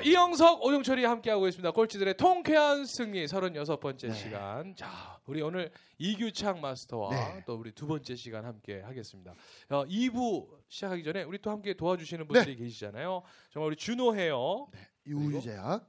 자 0.00 0.02
이영석 0.02 0.64
오종철이 0.64 1.04
함께하고 1.04 1.46
있습니다. 1.46 1.72
꼴찌들의 1.72 2.16
통쾌한 2.16 2.86
승리 2.86 3.26
36번째 3.26 4.08
네. 4.08 4.14
시간. 4.14 4.74
자 4.74 5.20
우리 5.26 5.42
오늘 5.42 5.70
이규창 5.98 6.62
마스터와 6.62 7.10
네. 7.10 7.44
또 7.46 7.56
우리 7.56 7.70
두 7.72 7.86
번째 7.86 8.16
시간 8.16 8.46
함께 8.46 8.80
하겠습니다. 8.80 9.34
어, 9.68 9.84
2부 9.84 10.48
시작하기 10.68 11.04
전에 11.04 11.24
우리 11.24 11.38
또 11.38 11.50
함께 11.50 11.74
도와주시는 11.74 12.26
네. 12.26 12.28
분들이 12.28 12.56
계시잖아요. 12.56 13.22
정말 13.50 13.66
우리 13.68 13.76
준호 13.76 14.14
헤어 14.14 14.68
유유제약 15.06 15.86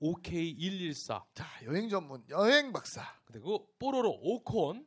OK114 0.00 1.22
자 1.34 1.46
여행 1.66 1.90
전문 1.90 2.24
여행 2.30 2.72
박사 2.72 3.02
그리고 3.26 3.68
뽀로로 3.78 4.18
오콘 4.22 4.86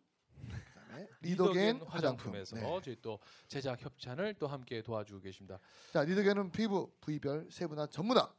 리더겐 1.22 1.82
화장품 1.82 1.88
화장품에서 2.34 2.56
네. 2.56 2.80
저희 2.84 2.96
또 3.02 3.20
제작 3.48 3.84
협찬을 3.84 4.36
또 4.40 4.48
함께 4.48 4.82
도와주고 4.82 5.22
계십니다. 5.22 5.60
자 5.94 6.04
리더겐은 6.04 6.52
피부 6.52 6.92
부위별 7.02 7.48
세분화 7.52 7.88
전문화 7.88 8.34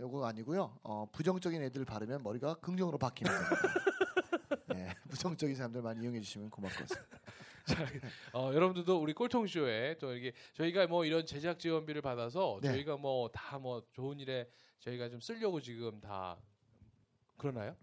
요거 0.00 0.26
아니고요 0.26 0.78
어, 0.82 1.06
부정적인 1.12 1.62
애들 1.62 1.84
바르면 1.84 2.22
머리가 2.22 2.54
긍정으로 2.54 2.98
바뀌는 2.98 3.32
겁니다 3.32 3.56
네, 4.74 4.94
부정적인 5.08 5.56
사람들 5.56 5.82
많이 5.82 6.02
이용해 6.02 6.20
주시면 6.20 6.50
같습니다 6.50 6.94
자, 7.66 7.84
어, 8.32 8.50
여러분들도 8.54 8.98
우리 8.98 9.12
꼴통쇼에 9.12 9.98
또 9.98 10.14
이게 10.14 10.32
저희가 10.54 10.86
뭐 10.86 11.04
이런 11.04 11.26
제작 11.26 11.58
지원비를 11.58 12.00
받아서 12.00 12.58
네. 12.62 12.68
저희가 12.72 12.96
뭐다뭐 12.96 13.82
좋은 13.92 14.18
일에 14.20 14.48
저희가 14.80 15.10
좀 15.10 15.20
쓰려고 15.20 15.60
지금 15.60 16.00
다 16.00 16.38
그러나요? 17.36 17.76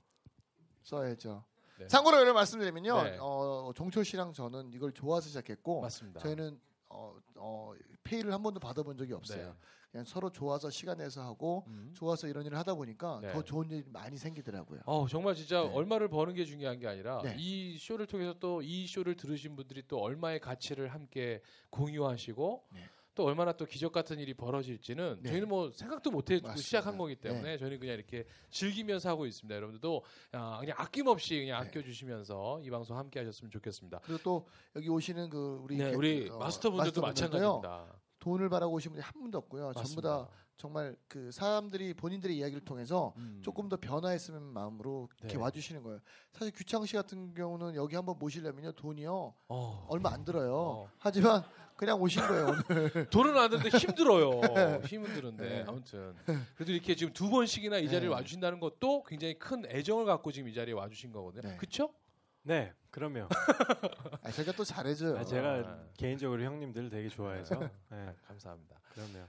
써야죠 0.84 1.44
네. 1.78 1.88
참고로 1.88 2.18
여러분 2.18 2.36
말씀드리면요 2.36 3.04
네. 3.04 3.18
어, 3.20 3.72
종철 3.76 4.06
씨랑 4.06 4.34
저는 4.34 4.72
이걸 4.74 4.92
좋아서 4.92 5.28
시작했고 5.28 5.82
맞습니다. 5.82 6.20
저희는 6.22 6.60
어, 6.90 7.16
어, 7.36 7.74
페이를 8.04 8.34
한 8.34 8.42
번도 8.42 8.60
받아본 8.60 8.98
적이 8.98 9.14
없어요 9.14 9.48
네. 9.50 9.54
그냥 9.96 10.04
서로 10.04 10.30
좋아서 10.30 10.70
시간 10.70 10.98
내서 10.98 11.22
하고 11.24 11.64
음. 11.68 11.90
좋아서 11.96 12.28
이런 12.28 12.46
일을 12.46 12.58
하다 12.58 12.76
보니까 12.76 13.20
네. 13.22 13.32
더 13.32 13.42
좋은 13.42 13.70
일이 13.72 13.82
많이 13.88 14.18
생기더라고요 14.18 14.82
어 14.86 15.08
정말 15.08 15.36
진짜 15.36 15.62
네. 15.64 15.70
얼마를 15.74 16.10
버는 16.10 16.34
게 16.34 16.44
중요한 16.44 16.78
게 16.80 16.86
아니라 16.86 17.22
네. 17.24 17.34
이 17.40 17.78
쇼를 17.80 18.06
통해서 18.06 18.34
또 18.38 18.62
이 18.62 18.88
쇼를 18.88 19.16
들으신 19.16 19.56
분들이 19.56 19.84
또 19.88 20.00
얼마의 20.02 20.42
가치를 20.42 20.94
함께 20.94 21.42
공유하시고 21.70 22.64
네. 22.74 22.80
또 23.14 23.24
얼마나 23.24 23.54
또 23.54 23.64
기적 23.66 23.94
같은 23.94 24.20
일이 24.20 24.34
벌어질지는 24.34 25.20
네. 25.22 25.30
저희는 25.30 25.48
뭐 25.48 25.72
생각도 25.72 26.12
못해 26.12 26.34
맞습니다. 26.36 26.56
시작한 26.58 26.98
거기 26.98 27.16
때문에 27.16 27.52
네. 27.52 27.58
저희는 27.58 27.80
그냥 27.80 27.96
이렇게 27.96 28.26
즐기면서 28.50 29.08
하고 29.08 29.26
있습니다. 29.26 29.56
여러분들도 29.56 30.04
아, 30.34 30.60
그냥 30.60 30.76
아낌없이 30.78 31.40
그냥 31.40 31.62
네. 31.62 31.70
아껴주시면서 31.70 32.60
이 32.64 32.70
방송 32.70 32.98
함께 32.98 33.20
하셨으면 33.20 33.50
좋겠습니다. 33.52 34.00
그리고 34.04 34.20
또 34.24 34.46
여기 34.76 34.90
오시는 34.90 35.30
그 35.30 35.62
우리 35.64 35.78
네, 35.78 35.92
게- 35.92 35.96
우리 35.96 36.30
어, 36.30 36.38
마스터분들도 36.38 37.02
마스터분들도요. 37.02 37.62
마찬가지입니다. 37.62 38.05
돈을 38.26 38.50
바라고 38.50 38.74
오신 38.74 38.92
분이 38.92 39.04
한 39.04 39.14
분도 39.22 39.38
없고요. 39.38 39.66
전부 39.74 39.80
맞습니다. 39.82 40.26
다 40.26 40.30
정말 40.58 40.96
그 41.08 41.32
사람들이 41.32 41.94
본인들의 41.94 42.36
이야기를 42.36 42.66
통해서 42.66 43.14
음. 43.18 43.40
조금 43.44 43.70
더 43.70 43.78
변화했으면 43.78 44.42
마음으로 44.42 45.10
이렇게 45.20 45.38
네. 45.38 45.44
와주시는 45.44 45.84
거예요. 45.84 46.00
사실 46.32 46.52
규창 46.56 46.84
씨 46.88 46.96
같은 46.96 47.36
경우는 47.36 47.76
여기 47.76 47.96
한번 47.96 48.18
모시려면요 48.18 48.72
돈이요 48.72 49.34
어. 49.50 49.86
얼마 49.90 50.12
안 50.12 50.26
들어요. 50.26 50.56
어. 50.56 50.90
하지만 50.98 51.44
그냥 51.76 52.02
오신 52.02 52.26
거예요 52.26 52.48
오늘. 52.48 53.10
돈은 53.12 53.38
안 53.38 53.50
드는데 53.52 53.78
힘들어요. 53.78 54.42
힘은 54.88 55.14
드는데 55.14 55.44
네. 55.48 55.66
아무튼 55.68 56.16
그래도 56.56 56.72
이렇게 56.72 56.96
지금 56.96 57.14
두 57.14 57.30
번씩이나 57.30 57.78
이 57.78 57.86
자리를 57.86 58.10
네. 58.10 58.16
와주신다는 58.16 58.60
것도 58.60 59.04
굉장히 59.04 59.38
큰 59.38 59.66
애정을 59.68 60.06
갖고 60.06 60.32
지금 60.32 60.50
이 60.50 60.54
자리에 60.56 60.74
와주신 60.74 61.12
거거든요. 61.12 61.50
네. 61.50 61.58
그렇죠? 61.58 61.94
네, 62.46 62.72
그럼요. 62.92 63.28
아, 64.22 64.32
제가 64.32 64.52
또 64.52 64.64
잘해줘요. 64.64 65.18
아, 65.18 65.24
제가 65.24 65.50
아. 65.66 65.84
개인적으로 65.98 66.44
형님들 66.44 66.90
되게 66.90 67.10
좋아해서. 67.10 67.58
네, 67.60 67.70
아, 67.90 68.14
감사합니다. 68.28 68.80
그럼요. 68.94 69.26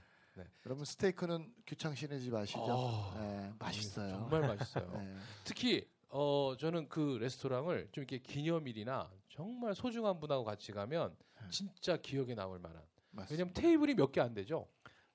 여러분 0.67 0.85
스테이크는 0.85 1.51
규창 1.65 1.95
씨네 1.95 2.19
집 2.19 2.31
아시죠? 2.35 2.59
어. 2.67 3.13
네, 3.19 3.51
맛있어요. 3.57 4.09
정말 4.11 4.41
맛있어요. 4.41 4.87
네. 4.91 5.15
특히 5.43 5.89
어 6.09 6.53
저는 6.59 6.89
그 6.89 7.17
레스토랑을 7.19 7.89
좀 7.91 8.03
이렇게 8.03 8.19
기념일이나 8.19 9.09
정말 9.29 9.73
소중한 9.73 10.19
분하고 10.19 10.43
같이 10.43 10.71
가면 10.71 11.15
진짜 11.49 11.97
기억에 11.97 12.35
남을 12.35 12.59
만한. 12.59 12.83
맞습니다. 13.09 13.33
왜냐면 13.33 13.53
테이블이 13.55 13.95
몇 13.95 14.11
개 14.11 14.21
안 14.21 14.35
되죠. 14.35 14.67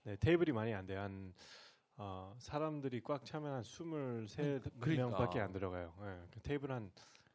네, 0.03 0.17
테이블이 0.17 0.51
많이 0.51 0.75
안 0.75 0.87
돼요. 0.87 1.01
한 1.01 1.33
어, 1.99 2.35
사람들이 2.41 3.01
꽉 3.03 3.25
차면 3.25 3.53
한 3.53 3.63
23, 3.63 4.27
그러니까. 4.81 5.07
명밖에 5.07 5.39
안 5.39 5.53
들어가요. 5.53 5.95
네, 6.01 6.19
그 6.33 6.41
테이블 6.41 6.73
한 6.73 6.91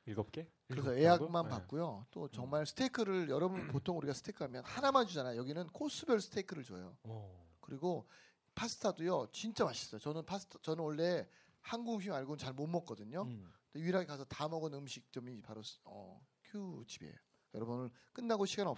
7개? 0.07 0.45
그래서 0.67 0.91
일곱 0.93 1.01
예약만 1.01 1.19
정도? 1.19 1.43
네. 1.43 1.49
받고요. 1.49 2.05
또 2.11 2.27
정말 2.29 2.65
스테이크를 2.65 3.29
여러분 3.29 3.55
보통 3.81 3.97
우리가 3.97 4.13
스테이크 4.13 4.43
하면 4.43 4.63
하나만 4.65 5.07
주잖아요. 5.07 5.37
여기는 5.37 5.67
코스별 5.67 6.19
스테이크를 6.21 6.63
줘요. 6.63 6.95
어. 7.03 7.47
그리고 7.61 8.07
파스타도요 8.55 9.27
진짜 9.31 9.63
맛있어요. 9.65 9.99
저는 9.99 10.25
파스타 10.25 10.59
저는 10.61 10.83
원래 10.83 11.27
한국 11.61 11.95
음식 11.95 12.09
말고는 12.09 12.37
잘 12.37 12.53
못 12.53 12.67
먹거든요. 12.67 13.23
음. 13.23 13.51
근데 13.71 13.83
유일하게 13.83 14.05
가서 14.05 14.23
다 14.25 14.47
먹은 14.47 14.73
음식점이 14.73 15.41
바로 15.41 15.61
어, 15.83 16.19
큐 16.43 16.83
집이에요. 16.87 17.13
여러분 17.53 17.79
오늘 17.79 17.91
끝나고 18.13 18.45
시간 18.45 18.67
없 18.67 18.77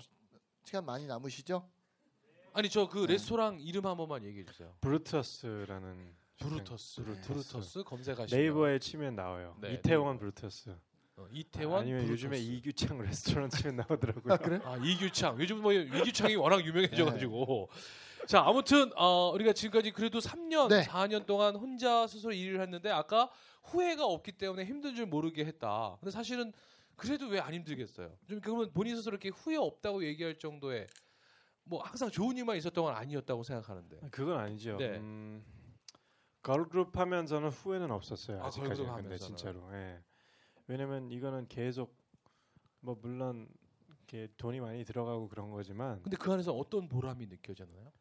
시간 0.64 0.86
많이 0.86 1.06
남으시죠? 1.08 1.70
아니 2.54 2.70
저그 2.70 3.06
네. 3.06 3.14
레스토랑 3.14 3.60
이름 3.62 3.86
한 3.86 3.96
번만 3.96 4.24
얘기해 4.24 4.46
주세요. 4.46 4.76
브루터스라는 4.82 6.16
브루터스. 6.40 7.02
네. 7.02 7.22
브루터스 7.22 7.84
검색하시면 7.84 8.42
네이버에 8.44 8.80
치면 8.80 9.16
나와요. 9.16 9.56
네, 9.62 9.74
이태원 9.74 10.18
브루터스. 10.18 10.76
어, 11.20 11.28
이태원 11.32 11.82
아니면. 11.82 12.08
요즘에 12.08 12.38
이규창 12.40 12.98
레스토랑 13.02 13.50
치면 13.50 13.76
나오더라고요. 13.78 14.34
아 14.34 14.38
그래? 14.38 14.60
아 14.64 14.78
이규창 14.78 15.38
요즘 15.40 15.62
뭐 15.62 15.74
이규창이 15.74 16.36
워낙 16.36 16.66
유명해져가지고 16.66 17.70
자 18.28 18.42
아무튼 18.46 18.92
어, 18.96 19.32
우리가 19.34 19.54
지금까지 19.54 19.92
그래도 19.92 20.20
3년 20.20 20.70
네. 20.70 20.84
4년 20.84 21.26
동안 21.26 21.56
혼자 21.56 22.08
스스로 22.08 22.32
일을 22.32 22.62
했는데 22.62 22.90
아까 22.90 23.30
후회가 23.64 24.06
없기 24.06 24.34
때문에 24.34 24.64
힘든 24.66 24.96
줄 24.96 25.06
모르게 25.06 25.44
했다. 25.46 25.98
근데 26.00 26.12
사실은 26.12 26.54
그래도 26.96 27.28
왜 27.28 27.40
안 27.40 27.54
힘들겠어요? 27.54 28.12
좀 28.28 28.40
그러면 28.42 28.72
본인 28.74 28.96
스스로 28.96 29.14
이렇게 29.16 29.30
후회 29.30 29.56
없다고 29.58 30.04
얘기할 30.06 30.38
정도의 30.40 30.88
뭐 31.64 31.82
항상 31.84 32.10
좋은 32.10 32.36
일만 32.38 32.58
있었던 32.58 32.84
건 32.84 32.96
아니었다고 32.96 33.44
생각하는데. 33.44 34.00
그건 34.12 34.38
아니죠. 34.40 34.78
네. 34.78 34.98
음, 34.98 35.44
걸그룹 36.42 36.98
하면서는 36.98 37.50
후회는 37.50 37.92
없었어요. 37.92 38.42
아, 38.42 38.48
아직까지. 38.48 38.84
근데. 38.84 39.18
진짜로. 39.18 39.70
예. 39.74 40.00
왜냐면 40.70 41.12
이거는 41.12 41.48
계속 41.48 41.98
뭐 42.80 42.96
물론 43.02 43.50
이렇게 43.88 44.28
돈이 44.38 44.60
많이 44.60 44.86
들어가고 44.86 45.28
그런 45.28 45.50
거지만 45.50 46.02
근데 46.04 46.16
그 46.16 46.32
안에서 46.32 46.54
어떤 46.54 46.88
보람이 46.88 47.26
느껴졌나요? 47.26 47.92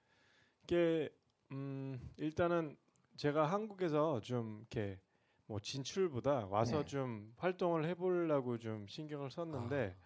이게 0.64 1.08
음, 1.50 1.98
일단은 2.18 2.76
제가 3.16 3.46
한국에서 3.46 4.20
좀 4.20 4.58
이렇게 4.60 5.00
뭐 5.46 5.58
진출보다 5.58 6.46
와서 6.46 6.82
네. 6.82 6.84
좀 6.84 7.32
활동을 7.38 7.86
해보려고 7.86 8.58
좀 8.58 8.86
신경을 8.86 9.30
썼는데 9.30 9.96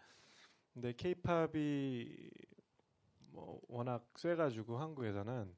근데 0.73 0.93
케이팝이 0.94 2.31
뭐 3.32 3.61
워낙 3.69 4.08
쎄가지고 4.17 4.79
한국에서는 4.79 5.56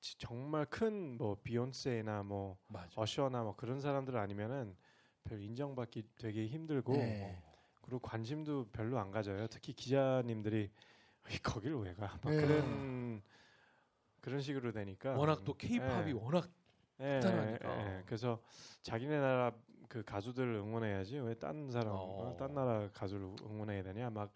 지- 0.00 0.18
정말 0.18 0.66
큰 0.66 1.16
뭐 1.18 1.36
비욘세나 1.42 2.22
뭐 2.22 2.56
맞아. 2.68 2.88
어셔나 2.94 3.42
뭐 3.42 3.56
그런 3.56 3.80
사람들 3.80 4.16
아니면은 4.16 4.76
별 5.24 5.40
인정받기 5.40 6.04
되게 6.18 6.46
힘들고 6.46 6.92
네. 6.94 7.42
그리고 7.82 7.98
관심도 8.00 8.66
별로 8.72 8.98
안 8.98 9.10
가져요. 9.10 9.46
특히 9.48 9.72
기자님들이 9.72 10.70
"이 11.30 11.38
거길 11.38 11.74
왜 11.76 11.94
가? 11.94 12.18
막 12.22 12.30
네. 12.30 12.40
그런 12.40 13.22
그런 14.20 14.40
식으로 14.40 14.72
되니까 14.72 15.16
워낙 15.16 15.44
또 15.44 15.54
케이팝이 15.54 16.10
예. 16.10 16.12
워낙 16.12 16.50
예, 17.00 17.20
대단하니까. 17.22 17.80
예, 17.80 17.98
예. 17.98 18.02
그래서 18.06 18.42
자기네 18.82 19.18
나라 19.18 19.52
그 19.88 20.02
가수들을 20.04 20.54
응원해야지 20.56 21.18
왜 21.18 21.34
딴 21.34 21.70
사람 21.70 21.88
어. 21.94 22.36
딴 22.38 22.54
나라 22.54 22.88
가수를 22.92 23.24
응원해야 23.42 23.82
되냐 23.82 24.10
막 24.10 24.32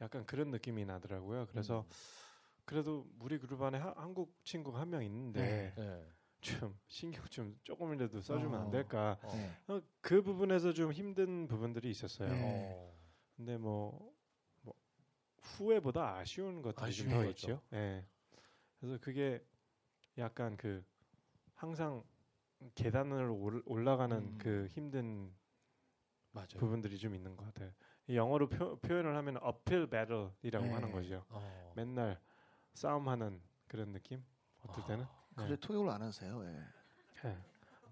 약간 0.00 0.24
그런 0.26 0.50
느낌이 0.50 0.84
나더라고요. 0.84 1.46
그래서 1.50 1.80
음. 1.86 1.90
그래도 2.64 3.06
우리 3.20 3.38
그룹 3.38 3.62
안에 3.62 3.78
하- 3.78 3.94
한국 3.96 4.34
친구가 4.44 4.80
한 4.80 4.90
명 4.90 5.04
있는데 5.04 5.72
네. 5.76 6.06
좀 6.40 6.78
신경 6.88 7.24
좀 7.26 7.58
조금이라도 7.64 8.20
써주면 8.20 8.54
어. 8.60 8.64
안 8.64 8.70
될까? 8.70 9.18
어. 9.22 9.32
네. 9.34 9.50
어, 9.68 9.80
그 10.00 10.22
부분에서 10.22 10.72
좀 10.72 10.92
힘든 10.92 11.46
부분들이 11.46 11.90
있었어요. 11.90 12.28
네. 12.30 12.40
어. 12.74 12.96
근데 13.36 13.56
뭐, 13.58 14.12
뭐 14.62 14.74
후회보다 15.42 16.16
아쉬운 16.16 16.62
것들이 16.62 16.86
아쉬운 16.86 17.10
좀 17.10 17.22
더. 17.22 17.30
있죠. 17.30 17.60
예. 17.72 18.04
그래서 18.78 18.98
그게 19.00 19.44
약간 20.18 20.56
그 20.56 20.82
항상 21.54 22.02
계단을 22.74 23.28
올- 23.30 23.62
올라가는 23.66 24.16
음. 24.16 24.38
그 24.38 24.66
힘든 24.70 25.34
맞아요. 26.32 26.46
부분들이 26.58 26.98
좀 26.98 27.14
있는 27.14 27.36
것 27.36 27.44
같아요. 27.46 27.72
이 28.06 28.16
영어로 28.16 28.48
표, 28.48 28.76
표현을 28.80 29.16
하면 29.16 29.36
uphill 29.36 29.88
battle이라고 29.90 30.66
네. 30.66 30.72
하는 30.72 30.92
거죠. 30.92 31.24
어. 31.28 31.72
맨날 31.76 32.20
싸움하는 32.74 33.40
그런 33.66 33.92
느낌. 33.92 34.24
어떨 34.62 34.84
때는. 34.86 35.04
아. 35.04 35.19
그래 35.36 35.56
통역을 35.60 35.88
안 35.90 36.02
하세요. 36.02 36.42
예. 36.44 37.28
예. 37.28 37.36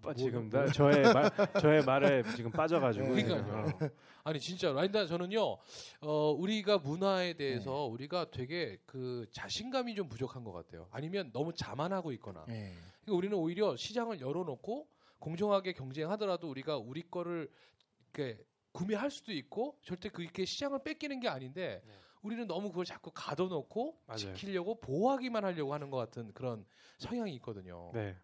뭐, 0.01 0.11
빠- 0.11 0.13
지금 0.13 0.49
뭐. 0.49 0.59
나 0.61 0.71
저의 0.71 1.13
말 1.13 1.29
저의 1.61 1.83
말에 1.83 2.23
지금 2.35 2.51
빠져가지고. 2.51 3.07
그러니까요. 3.09 3.65
어. 3.81 3.89
아니 4.23 4.39
진짜로. 4.39 4.79
아니 4.79 4.91
나 4.91 5.05
저는요. 5.05 5.57
어 6.01 6.31
우리가 6.37 6.77
문화에 6.79 7.33
대해서 7.33 7.71
네. 7.71 7.93
우리가 7.93 8.31
되게 8.31 8.77
그 8.85 9.25
자신감이 9.31 9.95
좀 9.95 10.07
부족한 10.07 10.43
것 10.43 10.51
같아요. 10.53 10.87
아니면 10.91 11.31
너무 11.33 11.53
자만하고 11.53 12.11
있거나. 12.13 12.45
예. 12.49 12.73
그러니까 13.03 13.17
우리는 13.17 13.35
오히려 13.37 13.75
시장을 13.75 14.21
열어놓고 14.21 14.87
공정하게 15.19 15.73
경쟁하더라도 15.73 16.49
우리가 16.49 16.77
우리 16.77 17.01
거를 17.09 17.49
이렇게 18.13 18.41
구매할 18.71 19.09
수도 19.11 19.31
있고 19.33 19.77
절대 19.81 20.09
그렇게 20.09 20.45
시장을 20.45 20.79
뺏기는 20.83 21.19
게 21.19 21.27
아닌데 21.27 21.81
네. 21.85 21.93
우리는 22.21 22.47
너무 22.47 22.69
그걸 22.69 22.85
자꾸 22.85 23.11
가둬놓고 23.13 23.97
맞아요. 24.05 24.17
지키려고 24.19 24.75
보호하기만 24.81 25.43
하려고 25.45 25.73
하는 25.73 25.89
것 25.89 25.97
같은 25.97 26.33
그런 26.33 26.65
성향이 26.97 27.33
있거든요. 27.35 27.91
네. 27.93 28.15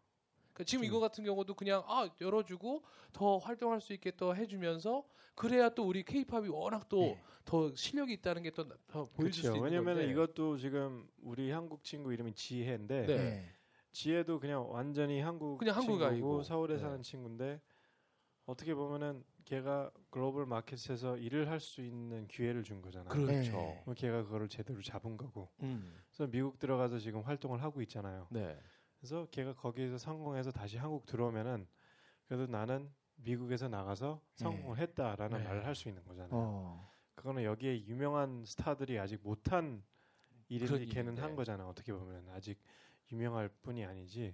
그러니까 0.53 0.63
지금 0.65 0.83
좀- 0.83 0.86
이거 0.86 1.00
같은 1.00 1.24
경우도 1.24 1.53
그냥 1.53 1.83
아 1.86 2.09
열어주고 2.19 2.83
더 3.13 3.38
활동할 3.38 3.81
수 3.81 3.94
있게 3.94 4.12
또 4.12 4.36
해주면서 4.36 5.03
그래야 5.36 5.69
또 5.69 5.86
우리 5.86 6.03
케이팝이 6.03 6.47
워낙 6.50 6.88
또더 6.89 7.69
네. 7.69 7.75
실력이 7.75 8.13
있다는 8.13 8.44
게 8.44 8.51
또 8.51 8.65
보여줄 8.68 9.33
수 9.33 9.42
그렇죠. 9.42 9.47
있는 9.57 9.62
왜냐면 9.63 9.95
건데. 9.95 10.12
이것도 10.12 10.57
지금 10.57 11.07
우리 11.21 11.51
한국 11.51 11.83
친구 11.83 12.13
이름이 12.13 12.33
지혜인데 12.33 13.06
네. 13.06 13.13
예. 13.13 13.56
지혜도 13.92 14.39
그냥 14.39 14.69
완전히 14.71 15.21
한국 15.21 15.57
그냥 15.57 15.75
한국 15.77 16.01
아이고. 16.01 16.44
서울에 16.44 16.75
네. 16.75 16.80
사는 16.81 17.01
친구인데 17.01 17.62
어떻게 18.45 18.74
보면은 18.74 19.24
걔가 19.45 19.92
글로벌 20.09 20.45
마켓에서 20.45 21.18
일을 21.18 21.50
할 21.50 21.59
수 21.59 21.81
있는 21.81 22.27
기회를 22.27 22.63
준 22.63 22.81
거잖아요. 22.81 23.09
그렇죠. 23.09 23.51
네. 23.51 23.83
뭐 23.86 23.94
걔가 23.94 24.24
그거를 24.24 24.50
제대로 24.50 24.81
잡은 24.81 25.18
거고. 25.18 25.50
음. 25.62 25.95
그래서 26.09 26.30
미국 26.30 26.59
들어가서 26.59 27.00
지금 27.00 27.21
활동을 27.21 27.62
하고 27.62 27.81
있잖아요. 27.83 28.27
네. 28.31 28.59
그래서 29.00 29.27
걔가 29.31 29.53
거기에서 29.53 29.97
성공해서 29.97 30.51
다시 30.51 30.77
한국 30.77 31.06
들어오면은 31.06 31.68
그래도 32.27 32.47
나는 32.47 32.92
미국에서 33.18 33.68
나가서 33.69 34.19
성공을 34.33 34.77
했다라는 34.80 35.38
네. 35.38 35.44
말을 35.44 35.65
할 35.65 35.75
수 35.75 35.88
있는 35.89 36.03
거잖아요. 36.06 36.30
어. 36.33 36.92
그거는 37.13 37.44
여기에 37.44 37.86
유명한 37.86 38.44
스타들이 38.45 39.00
아직 39.00 39.21
못한 39.24 39.83
일인데 40.50 40.74
그런 40.86 40.89
걔는. 40.89 41.18
한 41.19 41.36
거잖아. 41.36 41.68
어떻게 41.68 41.94
보면 41.94 42.27
아직 42.30 42.59
유명할 43.12 43.47
뿐이 43.62 43.86
아니지. 43.86 44.33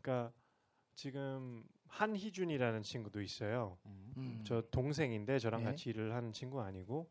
그러니까 0.00 0.32
지금 0.94 1.64
한희준이라는 1.88 2.82
친구도 2.82 3.20
있어요. 3.22 3.78
음. 4.16 4.42
저 4.44 4.62
동생인데 4.70 5.38
저랑 5.38 5.62
네. 5.62 5.70
같이 5.70 5.90
일을 5.90 6.14
하는 6.14 6.32
친구 6.32 6.60
아니고, 6.60 7.10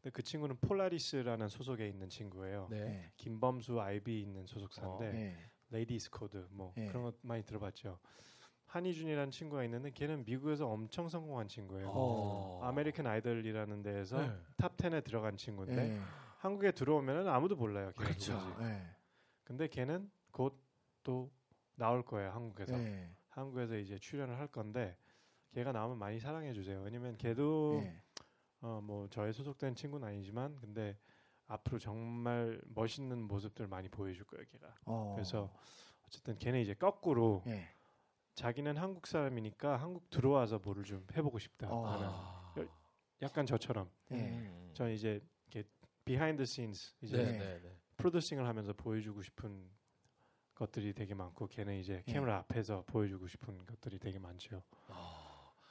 근데 0.00 0.10
그 0.10 0.22
친구는 0.22 0.56
폴라리스라는 0.60 1.48
소속에 1.48 1.88
있는 1.88 2.08
친구예요. 2.08 2.68
네. 2.70 2.78
예. 2.78 3.12
김범수 3.16 3.80
아이비 3.80 4.20
있는 4.20 4.46
소속사인데 4.46 5.04
예. 5.14 5.36
레이디스 5.70 6.10
코드 6.10 6.46
뭐 6.50 6.72
예. 6.76 6.86
그런 6.86 7.02
것 7.04 7.16
많이 7.22 7.42
들어봤죠. 7.42 7.98
한희준이라는 8.66 9.30
친구가 9.30 9.64
있는데 9.64 9.90
걔는 9.90 10.24
미국에서 10.24 10.66
엄청 10.68 11.08
성공한 11.08 11.46
친구예요. 11.48 11.90
어. 11.94 12.60
아메리칸 12.64 13.06
아이돌이라는 13.06 13.82
데에서 13.82 14.20
네. 14.20 14.32
top 14.56 14.76
10에 14.76 15.04
들어간 15.04 15.36
친구인데 15.36 15.94
예. 15.94 16.00
한국에 16.38 16.72
들어오면은 16.72 17.28
아무도 17.28 17.56
몰라요. 17.56 17.92
걔가 17.92 18.04
그렇죠. 18.04 18.36
누군지. 18.38 18.62
예. 18.64 18.82
근데 19.44 19.68
걔는 19.68 20.10
곧 20.32 20.64
또 21.04 21.30
나올 21.76 22.02
거예요. 22.02 22.30
한국에서. 22.30 22.74
예. 23.36 23.40
한국에서 23.40 23.76
이제 23.76 23.98
출연을 23.98 24.38
할 24.38 24.48
건데 24.48 24.96
걔가 25.52 25.72
나오면 25.72 25.98
많이 25.98 26.18
사랑해 26.18 26.52
주세요. 26.52 26.80
왜냐면 26.82 27.16
걔도 27.16 27.80
예. 27.84 28.02
어뭐 28.60 29.08
저의 29.10 29.32
소속된 29.32 29.74
친구는 29.74 30.08
아니지만 30.08 30.56
근데 30.56 30.98
앞으로 31.46 31.78
정말 31.78 32.60
멋있는 32.66 33.22
모습들 33.22 33.66
많이 33.66 33.88
보여줄 33.88 34.24
거예요. 34.24 34.46
걔가. 34.48 34.74
어. 34.86 35.12
그래서 35.14 35.52
어쨌든 36.06 36.38
걔는 36.38 36.60
이제 36.60 36.74
거꾸로 36.74 37.42
예. 37.46 37.68
자기는 38.34 38.76
한국 38.76 39.06
사람이니까 39.06 39.76
한국 39.76 40.10
들어와서 40.10 40.58
뭐를 40.58 40.84
좀 40.84 41.06
해보고 41.16 41.38
싶다. 41.38 41.68
어. 41.70 41.86
하는 41.86 42.06
아. 42.08 42.54
약간 43.22 43.46
저처럼. 43.46 43.90
예. 44.10 44.16
음. 44.16 44.70
저 44.74 44.90
이제 44.90 45.20
이렇게 45.46 45.68
behind 46.04 46.44
scenes 46.44 46.94
이제 47.00 47.16
네, 47.16 47.24
네. 47.24 47.38
네, 47.38 47.60
네. 47.62 47.78
producing을 47.96 48.46
하면서 48.46 48.72
보여주고 48.72 49.22
싶은 49.22 49.70
것들이 50.54 50.92
되게 50.92 51.14
많고 51.14 51.46
걔는 51.48 51.76
이제 51.78 52.02
예. 52.06 52.12
카메라 52.12 52.38
앞에서 52.38 52.84
보여주고 52.86 53.26
싶은 53.28 53.64
것들이 53.66 53.98
되게 53.98 54.18
많죠. 54.18 54.62
아. 54.88 55.20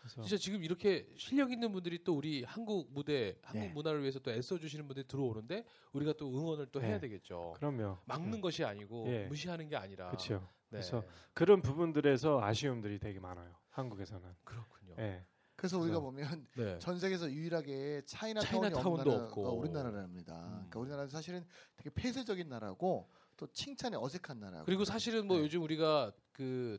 진짜 0.09 0.35
지금 0.35 0.63
이렇게 0.63 1.07
실력 1.15 1.51
있는 1.51 1.71
분들이 1.71 2.03
또 2.03 2.13
우리 2.17 2.43
한국 2.43 2.91
무대, 2.91 3.37
한국 3.41 3.67
네. 3.67 3.73
문화를 3.73 4.01
위해서 4.01 4.19
또 4.19 4.31
애써 4.31 4.57
주시는 4.57 4.85
분들이 4.85 5.07
들어오는데 5.07 5.63
우리가 5.93 6.13
또 6.17 6.27
응원을 6.29 6.67
또 6.73 6.81
해야 6.81 6.95
네. 6.95 6.99
되겠죠. 6.99 7.53
그럼요. 7.55 7.97
막는 8.05 8.41
것이 8.41 8.65
아니고 8.65 9.05
예. 9.07 9.25
무시하는 9.27 9.69
게 9.69 9.77
아니라. 9.77 10.07
그렇죠. 10.07 10.39
네. 10.69 10.79
그래서 10.79 11.03
그런 11.33 11.61
부분들에서 11.61 12.41
아쉬움들이 12.41 12.99
되게 12.99 13.19
많아요. 13.19 13.55
한국에서는. 13.69 14.29
그렇군요. 14.43 14.95
예. 14.99 15.25
그래서 15.55 15.79
우리가 15.79 16.01
보면 16.01 16.47
네. 16.57 16.77
전 16.79 16.99
세계에서 16.99 17.31
유일하게 17.31 18.01
차이나타운이 18.05 18.71
차이나타운도 18.71 19.11
없는 19.11 19.25
없고. 19.27 19.41
나라가 19.43 19.57
우리나라랍니다. 19.57 20.33
음. 20.35 20.51
그러니까 20.51 20.79
우리나라는 20.79 21.09
사실은 21.09 21.45
되게 21.77 21.89
폐쇄적인 21.91 22.49
나라고 22.49 23.09
또 23.37 23.47
칭찬이 23.47 23.95
어색한 23.95 24.39
나라고. 24.39 24.65
그리고 24.65 24.85
사실은 24.85 25.27
뭐 25.27 25.37
네. 25.37 25.43
요즘 25.43 25.61
우리가 25.63 26.11
그 26.31 26.77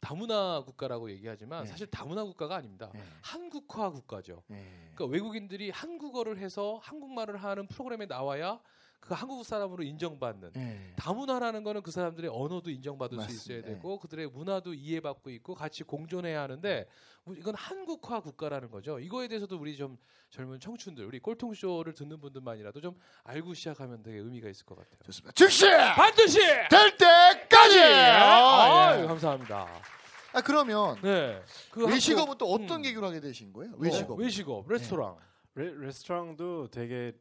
다문화 0.00 0.62
국가라고 0.64 1.10
얘기하지만 1.10 1.64
네. 1.64 1.70
사실 1.70 1.86
다문화 1.86 2.24
국가가 2.24 2.56
아닙니다. 2.56 2.90
예. 2.94 3.02
한국화 3.22 3.90
국가죠. 3.90 4.42
예. 4.50 4.90
그러니까 4.94 5.06
외국인들이 5.06 5.70
한국어를 5.70 6.38
해서 6.38 6.78
한국말을 6.82 7.42
하는 7.42 7.66
프로그램에 7.66 8.06
나와야 8.06 8.60
그 9.00 9.14
한국 9.14 9.44
사람으로 9.44 9.84
인정받는 9.84 10.52
예. 10.56 10.92
다문화라는 10.96 11.62
거는 11.62 11.82
그 11.82 11.90
사람들의 11.90 12.30
언어도 12.34 12.70
인정받을 12.70 13.18
수 13.20 13.24
있어야 13.30 13.56
맞습니다. 13.58 13.68
예. 13.68 13.74
되고 13.74 13.98
그들의 13.98 14.26
문화도 14.28 14.74
이해받고 14.74 15.30
있고 15.30 15.54
같이 15.54 15.84
공존해야 15.84 16.42
하는데 16.42 16.88
뭐 17.24 17.34
이건 17.34 17.54
한국화 17.54 18.20
국가라는 18.20 18.70
거죠. 18.70 18.98
이거에 18.98 19.28
대해서도 19.28 19.56
우리 19.58 19.76
좀 19.76 19.96
젊은 20.30 20.58
청춘들, 20.58 21.04
우리 21.04 21.20
꼴통쇼를 21.20 21.94
듣는 21.94 22.20
분들만이라도 22.20 22.80
좀 22.80 22.96
알고 23.24 23.54
시작하면 23.54 24.02
되게 24.02 24.18
의미가 24.18 24.48
있을 24.48 24.66
것 24.66 24.76
같아요. 24.76 24.98
좋습니다. 25.04 25.32
즉시 25.34 25.66
반드시 25.94 26.38
될 26.68 26.96
때까지. 26.96 27.80
아, 27.80 28.88
아, 28.90 29.00
예. 29.00 29.06
감사합니다. 29.06 29.68
아 30.32 30.40
그러면 30.42 31.00
네. 31.00 31.40
그 31.70 31.86
외식업은 31.86 32.36
또 32.38 32.46
어떤 32.52 32.80
음. 32.80 32.82
계기로 32.82 33.06
하게 33.06 33.20
되신 33.20 33.52
거예요? 33.52 33.72
어, 33.72 33.76
외식업. 33.78 34.18
외식업, 34.18 34.68
레스토랑. 34.68 35.16
레, 35.54 35.70
레스토랑도 35.86 36.68
되게 36.70 37.12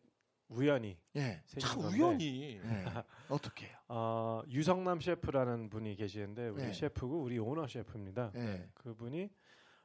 우연히 0.49 0.97
예. 1.15 1.41
참 1.59 1.81
건데, 1.81 1.97
우연히. 1.97 2.59
예. 2.63 2.85
어떻게 3.29 3.67
해요? 3.67 3.77
어, 3.87 4.43
유성남 4.47 4.99
셰프라는 4.99 5.69
분이 5.69 5.95
계시는데 5.95 6.49
우리 6.49 6.63
네. 6.63 6.73
셰프고 6.73 7.21
우리 7.21 7.39
오너 7.39 7.67
셰프입니다. 7.67 8.31
예. 8.35 8.69
그분이 8.73 9.29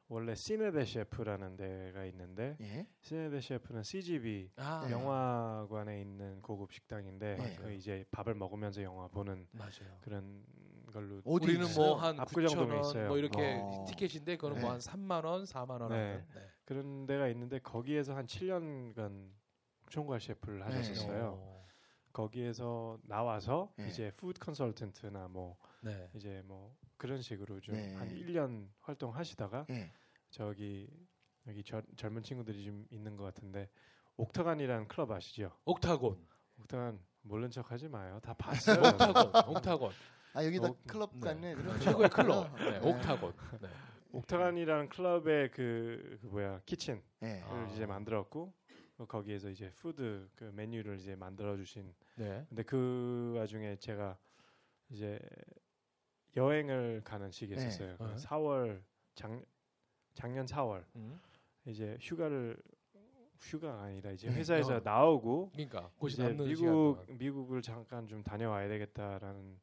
원래 0.07 0.35
시네데 0.35 0.83
셰프라는 0.85 1.55
데가 1.55 2.05
있는데 2.05 2.57
예. 2.61 2.85
시네데 3.01 3.39
셰프는 3.41 3.83
CGV 3.83 4.51
아, 4.57 4.83
네. 4.85 4.91
영화관에 4.91 6.01
있는 6.01 6.41
고급 6.41 6.73
식당인데. 6.73 7.55
그 7.57 7.71
이제 7.73 8.05
밥을 8.11 8.35
먹으면서 8.35 8.83
영화 8.83 9.07
보는 9.07 9.47
맞아요. 9.53 9.97
그런 10.01 10.43
걸로 10.91 11.21
우리는 11.23 11.65
있어요? 11.65 11.87
뭐한 11.87 12.19
압구정동에 12.19 12.67
9천 12.67 12.71
원 12.71 12.79
있어요. 12.81 13.07
뭐 13.07 13.17
이렇게 13.17 13.57
어. 13.61 13.85
티켓인데 13.87 14.35
그거는 14.35 14.57
네. 14.57 14.61
뭐한 14.61 14.79
3만 14.79 15.23
원, 15.23 15.43
4만 15.45 15.81
원 15.81 15.89
네. 15.89 16.25
네. 16.35 16.41
그런 16.65 17.05
데가 17.05 17.27
있는데 17.29 17.59
거기에서 17.59 18.13
한 18.13 18.25
7년간 18.25 19.29
총괄 19.91 20.19
셰프를 20.19 20.65
하셨었어요. 20.65 21.37
어. 21.37 21.67
거기에서 22.13 22.97
나와서 23.03 23.71
네. 23.77 23.87
이제 23.87 24.11
food 24.17 24.39
consultant나 24.39 25.27
뭐 25.27 25.57
네. 25.81 26.09
이제 26.15 26.41
뭐 26.45 26.75
그런 26.97 27.21
식으로 27.21 27.59
좀 27.59 27.75
네. 27.75 27.93
한 27.95 28.09
1년 28.09 28.69
활동하시다가 28.81 29.65
예. 29.69 29.91
저기 30.29 30.89
여기 31.47 31.63
저, 31.63 31.81
젊은 31.95 32.23
친구들이 32.23 32.63
좀 32.65 32.85
있는 32.89 33.15
것 33.15 33.23
같은데 33.23 33.69
옥타간이라는 34.17 34.87
클럽 34.87 35.11
아시죠? 35.11 35.51
옥타곤. 35.65 36.17
옥타간 36.61 36.99
모른 37.21 37.49
척 37.49 37.71
하지 37.71 37.87
마요. 37.87 38.19
다 38.21 38.33
봤어요. 38.37 38.79
옥타곤. 38.79 39.55
옥타곤. 39.55 39.91
아 40.33 40.45
여기다 40.45 40.67
어, 40.67 40.75
클럽 40.87 41.11
네. 41.13 41.19
같네. 41.19 41.55
그럼 41.55 41.79
최고의. 41.79 42.09
클럽. 42.09 42.55
네. 42.57 42.79
네. 42.79 42.89
옥타곤. 42.89 43.33
네. 43.61 43.69
옥타간이라는 44.13 44.89
클럽의 44.89 45.51
그, 45.51 46.17
그 46.21 46.27
뭐야 46.27 46.61
키친을 46.65 47.01
예. 47.23 47.41
아. 47.45 47.69
이제 47.73 47.85
만들었고 47.85 48.53
거기에서 49.05 49.49
이제 49.49 49.71
푸드 49.75 50.29
그 50.35 50.45
메뉴를 50.55 50.97
이제 50.99 51.15
만들어 51.15 51.55
주신 51.57 51.93
네. 52.15 52.45
근데 52.49 52.63
그 52.63 53.33
와중에 53.37 53.75
제가 53.77 54.17
이제 54.89 55.19
여행을 56.35 57.01
가는 57.03 57.29
시기에 57.31 57.57
네. 57.57 57.67
있었어요. 57.67 57.97
그 57.97 58.03
네. 58.03 58.15
4월 58.15 58.81
작 59.15 59.43
작년 60.13 60.45
4월 60.45 60.83
음. 60.95 61.19
이제 61.65 61.97
휴가를 62.01 62.57
휴가가 63.39 63.83
아니라 63.83 64.11
이제 64.11 64.27
네. 64.29 64.35
회사에서 64.35 64.75
어. 64.75 64.81
나오고 64.83 65.49
그러니까 65.53 65.89
곳이 65.97 66.13
이제 66.15 66.23
남는 66.23 66.45
미국 66.45 66.99
시간. 67.01 67.17
미국을 67.17 67.61
잠깐 67.61 68.07
좀 68.07 68.23
다녀와야 68.23 68.67
되겠다라는 68.67 69.59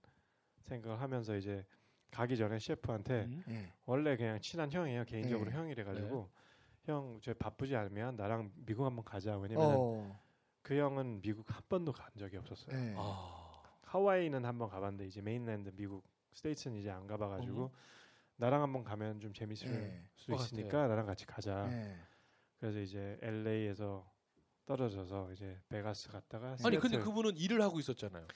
생각을 0.62 1.00
하면서 1.00 1.36
이제 1.36 1.64
가기 2.10 2.36
전에 2.36 2.58
셰프한테 2.58 3.24
음. 3.24 3.44
예. 3.48 3.72
원래 3.86 4.16
그냥 4.16 4.40
친한 4.40 4.70
형이에요 4.70 5.04
개인적으로 5.04 5.50
네. 5.50 5.56
형이래 5.56 5.84
가지고 5.84 6.28
형 6.88 7.18
저 7.22 7.34
바쁘지 7.34 7.76
않으면 7.76 8.16
나랑 8.16 8.50
미국 8.66 8.84
한번 8.84 9.04
가자 9.04 9.36
왜냐면 9.36 9.66
어. 9.76 10.20
그 10.62 10.76
형은 10.78 11.20
미국 11.22 11.44
한 11.54 11.62
번도 11.68 11.92
간 11.92 12.08
적이 12.18 12.38
없었어요 12.38 12.76
예. 12.76 12.94
아. 12.96 13.62
하와이는 13.82 14.44
한번 14.44 14.68
가봤는데 14.68 15.06
이제 15.06 15.20
mainland 15.20 15.70
미국 15.74 16.04
States는 16.32 16.76
이제 16.78 16.90
안 16.90 17.06
가봐가지고 17.06 17.64
음. 17.64 17.68
나랑 18.36 18.62
한번 18.62 18.84
가면 18.84 19.20
좀 19.20 19.32
재밌을 19.32 19.68
예. 19.68 20.04
수것 20.14 20.40
있으니까 20.40 20.86
나랑 20.88 21.06
같이 21.06 21.26
가자 21.26 21.68
예. 21.72 21.96
그래서 22.58 22.80
이제 22.80 23.18
LA에서 23.22 24.10
떨어져서 24.66 25.32
이제 25.32 25.58
베가스 25.68 26.08
갔다가 26.08 26.56
아니 26.64 26.78
근데 26.78 26.98
시애틀- 26.98 27.04
그분은 27.04 27.36
일을 27.36 27.62
하고 27.62 27.78
있었잖아요. 27.78 28.26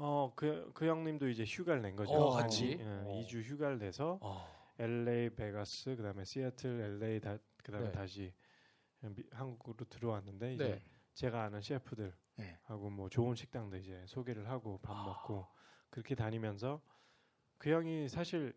어, 0.00 0.32
그, 0.36 0.70
그 0.74 0.86
형님도 0.86 1.28
이제 1.28 1.44
휴가를 1.44 1.82
낸 1.82 1.94
거죠. 1.96 2.12
어, 2.12 2.30
같이? 2.30 2.76
예, 2.80 2.84
어. 2.84 3.04
2주 3.26 3.42
휴가를 3.42 3.78
내서 3.78 4.18
아. 4.22 4.46
LA, 4.78 5.30
베가스, 5.30 5.96
그다음에 5.96 6.24
시애틀, 6.24 6.80
LA 6.80 7.20
다, 7.20 7.38
그다음에 7.64 7.86
네. 7.86 7.92
다시 7.92 8.32
미, 9.00 9.24
한국으로 9.32 9.84
들어왔는데 9.88 10.54
이제 10.54 10.68
네. 10.68 10.82
제가 11.14 11.44
아는 11.44 11.60
셰프들 11.60 12.14
네. 12.36 12.58
하고 12.64 12.90
뭐 12.90 13.08
좋은 13.08 13.34
식당도 13.34 13.76
이제 13.76 14.04
소개를 14.06 14.48
하고 14.48 14.78
밥 14.82 14.96
아. 14.96 15.04
먹고 15.04 15.48
그렇게 15.90 16.14
다니면서 16.14 16.80
그 17.58 17.70
형이 17.70 18.08
사실 18.08 18.54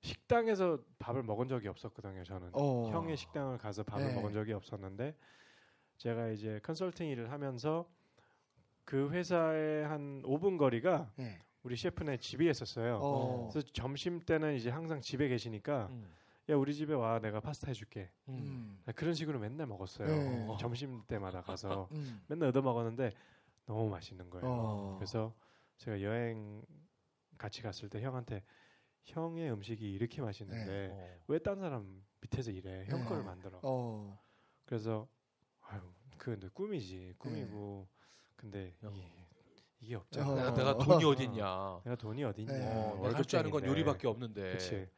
식당에서 0.00 0.82
밥을 0.98 1.22
먹은 1.22 1.48
적이 1.48 1.68
없었거든요. 1.68 2.24
저는 2.24 2.50
어. 2.54 2.90
형의 2.90 3.16
식당을 3.16 3.58
가서 3.58 3.82
밥을 3.84 4.08
네. 4.08 4.14
먹은 4.14 4.32
적이 4.32 4.54
없었는데 4.54 5.16
제가 5.98 6.28
이제 6.28 6.60
컨설팅 6.62 7.08
일을 7.08 7.30
하면서 7.30 7.88
그 8.84 9.10
회사의 9.10 9.86
한 9.86 10.22
5분 10.22 10.58
거리가 10.58 11.12
예. 11.20 11.38
우리 11.62 11.76
셰프네 11.76 12.16
집이 12.18 12.48
있었어요. 12.50 12.98
어. 13.00 13.48
그래서 13.50 13.66
점심 13.72 14.20
때는 14.20 14.54
이제 14.54 14.70
항상 14.70 15.00
집에 15.00 15.28
계시니까 15.28 15.86
음. 15.90 16.12
야 16.50 16.56
우리 16.56 16.74
집에 16.74 16.92
와 16.92 17.20
내가 17.20 17.40
파스타 17.40 17.68
해줄게 17.68 18.10
음. 18.28 18.82
음. 18.86 18.92
그런 18.94 19.14
식으로 19.14 19.38
맨날 19.38 19.66
먹었어요. 19.68 20.08
네. 20.08 20.46
어, 20.48 20.56
점심 20.56 21.02
때마다 21.06 21.40
가서 21.40 21.88
음. 21.92 22.22
맨날 22.26 22.48
얻어 22.48 22.62
먹었는데 22.62 23.12
너무 23.66 23.88
맛있는 23.88 24.28
거예요. 24.28 24.46
어. 24.46 24.94
그래서 24.98 25.32
제가 25.78 26.02
여행 26.02 26.62
같이 27.38 27.62
갔을 27.62 27.88
때 27.88 28.00
형한테 28.02 28.42
형의 29.04 29.52
음식이 29.52 29.92
이렇게 29.92 30.20
맛있는데 30.20 30.90
어. 30.92 31.24
왜딴 31.28 31.60
사람 31.60 32.02
밑에서 32.20 32.50
일해? 32.50 32.86
형 32.86 33.00
네. 33.02 33.04
거를 33.08 33.22
만들어. 33.22 33.60
어. 33.62 34.18
그래서 34.64 35.08
아유 35.60 35.80
그 36.18 36.32
근데 36.32 36.48
꿈이지 36.48 37.14
꿈이고 37.18 37.86
근데 38.36 38.74
어. 38.82 38.90
이게, 38.92 39.21
이게 39.82 39.96
없잖아. 39.96 40.30
어. 40.30 40.34
내가, 40.36 40.54
내가 40.54 40.78
돈이 40.78 41.04
어딨냐. 41.04 41.80
내가 41.84 41.96
돈이 41.96 42.24
어딨냐? 42.24 42.52
네. 42.52 42.72
어, 42.72 43.00
내가 43.02 43.18
할 43.18 43.24
줄 43.24 43.38
아는 43.40 43.50
건. 43.50 43.64
요리밖에 43.66 44.06
없는데. 44.06 44.52
그치. 44.52 44.88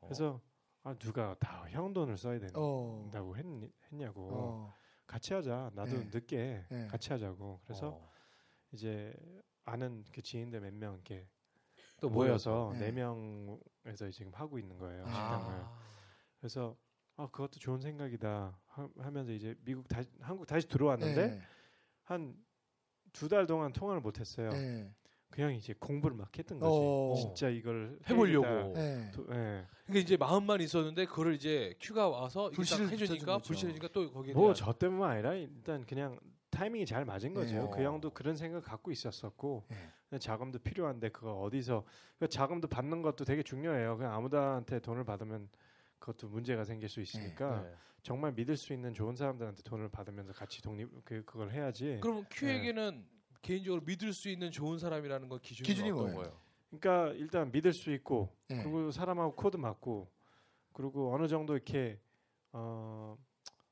어. 0.00 0.06
그래서 0.06 0.40
아 0.82 0.94
누가 0.94 1.34
다 1.40 1.66
형 1.70 1.92
돈을 1.92 2.16
써야 2.16 2.38
어. 2.54 3.00
된다고 3.10 3.36
했, 3.36 3.44
했냐고 3.90 4.28
어. 4.32 4.74
같이 5.06 5.34
하자 5.34 5.70
나도 5.74 5.90
네. 5.98 6.08
늦게 6.12 6.64
네. 6.68 6.86
같이 6.86 7.12
하자고 7.12 7.60
그래서 7.64 7.88
어. 7.88 8.10
이제 8.72 9.12
아는 9.64 10.04
그 10.12 10.22
지인들 10.22 10.60
몇 10.60 10.70
명 10.72 10.94
이렇게 10.94 11.26
또 12.00 12.08
모여서 12.08 12.70
네. 12.74 12.86
네 12.86 12.92
명에서 12.92 14.10
지금 14.12 14.32
하고 14.34 14.58
있는 14.58 14.78
거예요 14.78 15.04
아. 15.06 15.08
식당을 15.08 15.64
그래서 16.40 16.76
아 17.16 17.26
그것도 17.32 17.58
좋은 17.58 17.80
생각이다 17.80 18.56
하, 18.66 18.88
하면서 18.98 19.32
이제 19.32 19.56
미국 19.64 19.88
다시 19.88 20.08
한국 20.20 20.46
다시 20.46 20.68
들어왔는데 20.68 21.26
네. 21.30 21.40
한 22.04 22.36
두 23.18 23.28
달 23.28 23.46
동안 23.46 23.72
통화를 23.72 24.00
못 24.00 24.20
했어요 24.20 24.50
네. 24.50 24.90
그 25.30 25.42
형이 25.42 25.56
이제 25.58 25.74
공부를 25.78 26.16
막 26.16 26.36
했던 26.38 26.58
거지 26.58 26.70
어. 26.72 27.14
진짜 27.20 27.48
이걸 27.50 27.98
해보려고. 28.08 28.72
네. 28.74 29.10
도- 29.12 29.26
예. 29.30 29.64
그러니까 29.84 30.00
이제 30.00 30.16
마음만 30.16 30.60
있었는데 30.60 31.04
그거를 31.06 31.34
이제 31.34 31.74
큐가 31.80 32.08
와서 32.08 32.48
불씨를 32.54 32.88
해주니까. 32.90 33.38
불씨니까 33.38 33.88
또 33.92 34.10
거기에 34.12 34.32
뭐 34.32 34.44
대한- 34.44 34.54
저 34.54 34.72
때문만 34.72 35.10
아니라 35.10 35.34
일단 35.34 35.84
그냥 35.84 36.18
타이밍이 36.50 36.86
잘 36.86 37.04
맞은 37.04 37.34
거죠. 37.34 37.54
네. 37.54 37.70
그 37.74 37.82
형도 37.82 38.10
그런 38.10 38.34
생각 38.36 38.64
갖고 38.64 38.90
있었었고 38.90 39.64
네. 39.68 39.76
그냥 40.08 40.20
자금도 40.20 40.60
필요한데 40.60 41.10
그거 41.10 41.34
어디서 41.40 41.84
그 42.18 42.28
자금도 42.28 42.68
받는 42.68 43.02
것도 43.02 43.24
되게 43.26 43.42
중요해요. 43.42 43.98
그냥 43.98 44.14
아무한테 44.14 44.78
돈을 44.78 45.04
받으면 45.04 45.48
그것도 45.98 46.28
문제가 46.28 46.64
생길 46.64 46.88
수 46.88 47.00
있으니까 47.00 47.62
네. 47.62 47.74
정말 48.02 48.32
믿을 48.32 48.56
수 48.56 48.72
있는 48.72 48.94
좋은 48.94 49.16
사람들한테 49.16 49.62
돈을 49.62 49.88
받으면서 49.88 50.32
같이 50.32 50.62
독립 50.62 50.88
그 51.04 51.24
그걸 51.24 51.50
해야지. 51.50 51.98
그럼 52.00 52.24
큐에게는 52.30 53.04
개인적으로 53.42 53.82
믿을 53.82 54.12
수 54.12 54.28
있는 54.28 54.50
좋은 54.50 54.78
사람이라는 54.78 55.28
건 55.28 55.40
기준이, 55.40 55.66
기준이 55.66 55.90
어떤 55.90 56.12
뭐예요? 56.12 56.16
거예요? 56.20 56.40
그러니까 56.70 57.12
일단 57.14 57.50
믿을 57.52 57.72
수 57.72 57.92
있고 57.92 58.36
네. 58.48 58.62
그리고 58.62 58.90
사람하고 58.90 59.34
코드 59.34 59.56
맞고 59.56 60.10
그리고 60.72 61.14
어느 61.14 61.26
정도 61.26 61.54
이렇게 61.54 61.98
어 62.52 63.16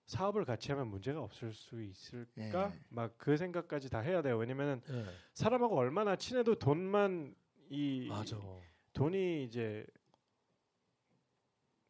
사업을 0.06 0.44
같이 0.44 0.70
하면 0.72 0.88
문제가 0.88 1.20
없을 1.22 1.52
수 1.52 1.82
있을까? 1.82 2.72
예. 2.74 2.80
막그 2.90 3.36
생각까지 3.36 3.88
다 3.88 4.00
해야 4.00 4.20
돼요. 4.22 4.36
왜냐면은 4.36 4.80
네. 4.82 5.04
사람하고 5.32 5.76
얼마나 5.76 6.16
친해도 6.16 6.56
돈만 6.56 7.34
이 7.70 8.06
맞아. 8.08 8.38
돈이 8.92 9.44
이제 9.44 9.86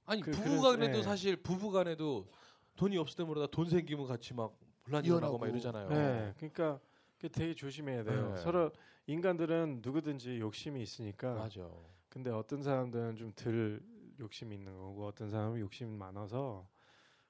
아니 0.07 0.21
그- 0.23 0.31
부부간에도 0.33 0.79
그래서- 0.79 0.97
네. 0.99 1.03
사실 1.03 1.37
부부간에도 1.37 2.29
돈이 2.77 2.97
없을 2.99 3.17
때 3.17 3.25
모르다 3.25 3.47
돈 3.49 3.69
생기면 3.69 4.07
같이 4.07 4.35
막 4.35 4.59
혼란 4.87 5.05
일어나고 5.05 5.39
막. 5.39 5.47
이러잖아요. 5.49 5.89
네, 5.89 6.35
그러니까 6.37 6.81
그게 7.17 7.29
되게 7.29 7.55
조심해야 7.55 8.05
돼요. 8.05 8.33
네. 8.35 8.43
서로 8.43 8.71
인간들은 9.07 9.81
누구든지 9.83 10.41
욕심이 10.41 10.83
있으니까. 10.83 11.35
맞아. 11.35 11.71
근데 12.09 12.31
어떤 12.31 12.63
사람들은 12.63 13.17
좀 13.17 13.33
덜 13.35 13.81
욕심이 14.21 14.55
있는 14.55 14.77
거고 14.77 15.07
어떤 15.07 15.31
사람은 15.31 15.59
욕심이 15.61 15.91
많아서 15.97 16.69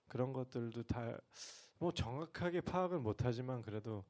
그런 0.09 0.33
것들도 0.33 0.83
다 0.85 1.19
뭐 1.81 1.90
정확하게 1.93 2.61
파악은 2.61 3.02
못하지만 3.02 3.61
그래도 3.61 4.04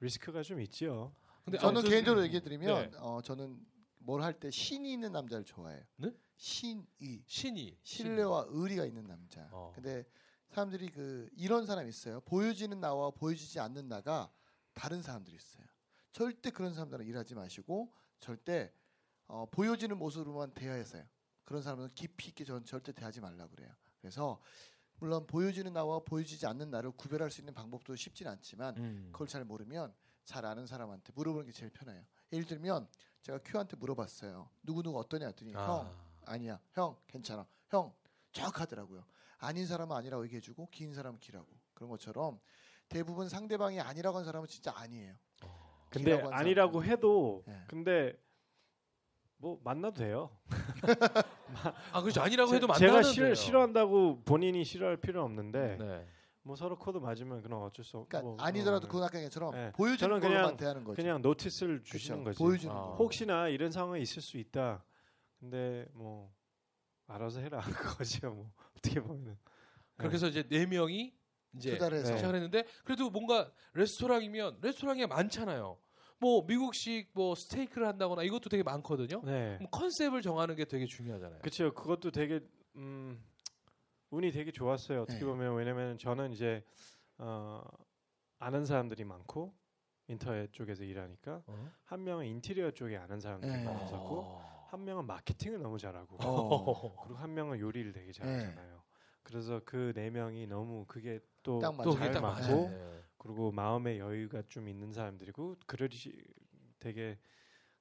리스크가 0.00 0.42
좀 0.42 0.60
있지요. 0.60 1.12
근데 1.44 1.58
저는 1.58 1.82
개인적으로 1.82 2.22
얘기해 2.24 2.40
드리면 2.42 2.90
네. 2.90 2.96
어, 2.98 3.20
저는 3.22 3.58
뭘 3.98 4.20
할 4.22 4.38
때 4.38 4.50
신이 4.50 4.92
있는 4.92 5.10
남자를 5.10 5.44
좋아해요. 5.44 5.82
네? 5.96 6.12
신의. 6.40 7.22
신이 7.26 7.76
신뢰와 7.82 8.46
의리가 8.48 8.86
있는 8.86 9.06
남자. 9.06 9.46
어. 9.52 9.72
근데 9.74 10.06
사람들이 10.48 10.88
그 10.88 11.28
이런 11.36 11.66
사람 11.66 11.86
있어요. 11.86 12.20
보여지는 12.22 12.80
나와 12.80 13.10
보여지지 13.10 13.60
않는 13.60 13.88
나가 13.88 14.32
다른 14.72 15.02
사람들이 15.02 15.36
있어요. 15.36 15.66
절대 16.12 16.50
그런 16.50 16.72
사람들은 16.72 17.04
일하지 17.04 17.34
마시고 17.34 17.92
절대 18.18 18.72
어, 19.26 19.46
보여지는 19.50 19.98
모습으로만 19.98 20.54
대하세요. 20.54 21.04
그런 21.44 21.62
사람은 21.62 21.88
깊이 21.94 22.28
있게 22.28 22.44
저는 22.44 22.64
절대 22.64 22.92
대하지 22.92 23.20
말라 23.20 23.46
그래요. 23.46 23.68
그래서 24.00 24.40
물론 24.98 25.26
보여지는 25.26 25.74
나와 25.74 26.00
보여지지 26.00 26.46
않는 26.46 26.70
나를 26.70 26.92
구별할 26.92 27.30
수 27.30 27.42
있는 27.42 27.52
방법도 27.52 27.96
쉽진 27.96 28.26
않지만 28.26 28.76
음. 28.78 29.08
그걸 29.12 29.28
잘 29.28 29.44
모르면 29.44 29.94
잘 30.24 30.46
아는 30.46 30.66
사람한테 30.66 31.12
물어보는 31.14 31.46
게 31.46 31.52
제일 31.52 31.70
편해요. 31.70 32.02
예를 32.32 32.46
들면 32.46 32.88
제가 33.20 33.40
큐한테 33.44 33.76
물어봤어요. 33.76 34.48
누구 34.62 34.82
누구 34.82 34.98
어떠냐 34.98 35.26
했더니 35.26 35.52
형 35.52 36.09
아. 36.30 36.34
아니야. 36.34 36.60
형 36.72 36.96
괜찮아. 37.08 37.46
형 37.68 37.92
정확하더라고요. 38.32 39.04
아닌 39.38 39.66
사람은 39.66 39.96
아니라고 39.96 40.24
얘기해주고 40.24 40.68
긴 40.70 40.94
사람은 40.94 41.18
기라고 41.18 41.46
그런 41.74 41.90
것처럼 41.90 42.38
대부분 42.88 43.28
상대방이 43.28 43.80
아니라고 43.80 44.18
한 44.18 44.24
사람은 44.24 44.46
진짜 44.48 44.72
아니에요. 44.76 45.14
근데 45.90 46.12
기라고 46.12 46.28
한 46.32 46.40
아니라고 46.40 46.84
해도 46.84 47.42
네. 47.46 47.64
근데 47.66 48.16
뭐 49.38 49.58
만나도 49.64 49.96
돼요. 49.98 50.30
아 51.92 52.00
그렇죠 52.00 52.20
아니라고 52.20 52.54
해도 52.54 52.66
제- 52.74 52.86
만나는 52.86 53.02
제가 53.02 53.02
싫, 53.02 53.34
싫어한다고 53.34 54.22
본인이 54.24 54.62
싫어할 54.64 54.98
필요 54.98 55.24
없는데 55.24 55.76
네. 55.80 56.06
뭐 56.42 56.54
서로 56.54 56.78
코드 56.78 56.98
맞으면 56.98 57.42
그럼 57.42 57.62
어쩔 57.62 57.84
수 57.84 57.96
없고 57.96 58.08
그러니까 58.08 58.28
뭐, 58.30 58.36
아니더라도 58.40 58.86
어, 58.86 58.88
그건 58.88 59.04
아까 59.04 59.18
얘기처럼 59.18 59.52
네. 59.52 59.72
보여주는 59.72 60.20
걸로만 60.20 60.42
그냥- 60.42 60.56
대하는 60.56 60.84
거죠. 60.84 60.96
그냥 60.96 61.22
notice를 61.22 61.82
주시는 61.82 62.18
그쵸. 62.24 62.24
거지. 62.30 62.38
보여주는 62.38 62.74
아. 62.76 62.80
거. 62.80 62.96
혹시나 62.96 63.48
이런 63.48 63.70
상황이 63.72 64.02
있을 64.02 64.22
수 64.22 64.36
있다. 64.38 64.84
근데 65.40 65.86
뭐 65.94 66.32
알아서 67.06 67.40
해라 67.40 67.60
그거죠. 67.98 68.30
뭐 68.30 68.52
어떻게 68.76 69.00
보면 69.00 69.38
그렇게 69.96 70.14
해서 70.14 70.28
이제 70.28 70.46
네 70.48 70.66
명이 70.66 71.14
이제 71.56 71.72
투자를 71.72 72.04
시작을 72.04 72.34
했는데 72.34 72.64
그래도 72.84 73.10
뭔가 73.10 73.50
레스토랑이면 73.72 74.58
레스토랑이 74.60 75.06
많잖아요. 75.06 75.78
뭐 76.18 76.44
미국식 76.46 77.10
뭐 77.14 77.34
스테이크를 77.34 77.86
한다거나 77.86 78.22
이것도 78.22 78.50
되게 78.50 78.62
많거든요. 78.62 79.22
네. 79.24 79.58
컨셉을 79.70 80.20
정하는 80.20 80.54
게 80.54 80.66
되게 80.66 80.86
중요하잖아요. 80.86 81.40
그렇죠. 81.40 81.72
그것도 81.72 82.10
되게 82.10 82.40
음 82.76 83.24
운이 84.10 84.30
되게 84.30 84.52
좋았어요. 84.52 85.02
어떻게 85.02 85.20
네. 85.20 85.24
보면 85.24 85.56
왜냐면 85.56 85.96
저는 85.98 86.32
이제 86.32 86.62
어 87.16 87.62
아는 88.38 88.64
사람들이 88.66 89.04
많고 89.04 89.54
인터넷 90.08 90.52
쪽에서 90.52 90.84
일하니까 90.84 91.42
어? 91.46 91.72
한 91.84 92.04
명은 92.04 92.26
인테리어 92.26 92.70
쪽에 92.72 92.96
아는 92.96 93.18
사람들이 93.20 93.52
네. 93.52 93.64
많았었고 93.64 94.20
어. 94.20 94.49
한 94.70 94.84
명은 94.84 95.04
마케팅을 95.06 95.60
너무 95.62 95.78
잘하고 95.78 96.16
어. 96.20 97.02
그리고 97.04 97.18
한 97.18 97.34
명은 97.34 97.58
요리를 97.58 97.92
되게 97.92 98.12
잘하잖아요. 98.12 98.82
그래서 99.24 99.60
그 99.64 99.92
네 99.94 100.10
명이 100.10 100.46
너무 100.46 100.84
그게 100.86 101.18
또잘딱 101.42 102.22
맞고. 102.22 102.68
네. 102.70 103.02
그리고 103.18 103.50
마음의 103.50 103.98
여유가 103.98 104.42
좀 104.48 104.68
있는 104.68 104.92
사람들이고 104.92 105.56
그러시 105.66 106.12
되게 106.78 107.18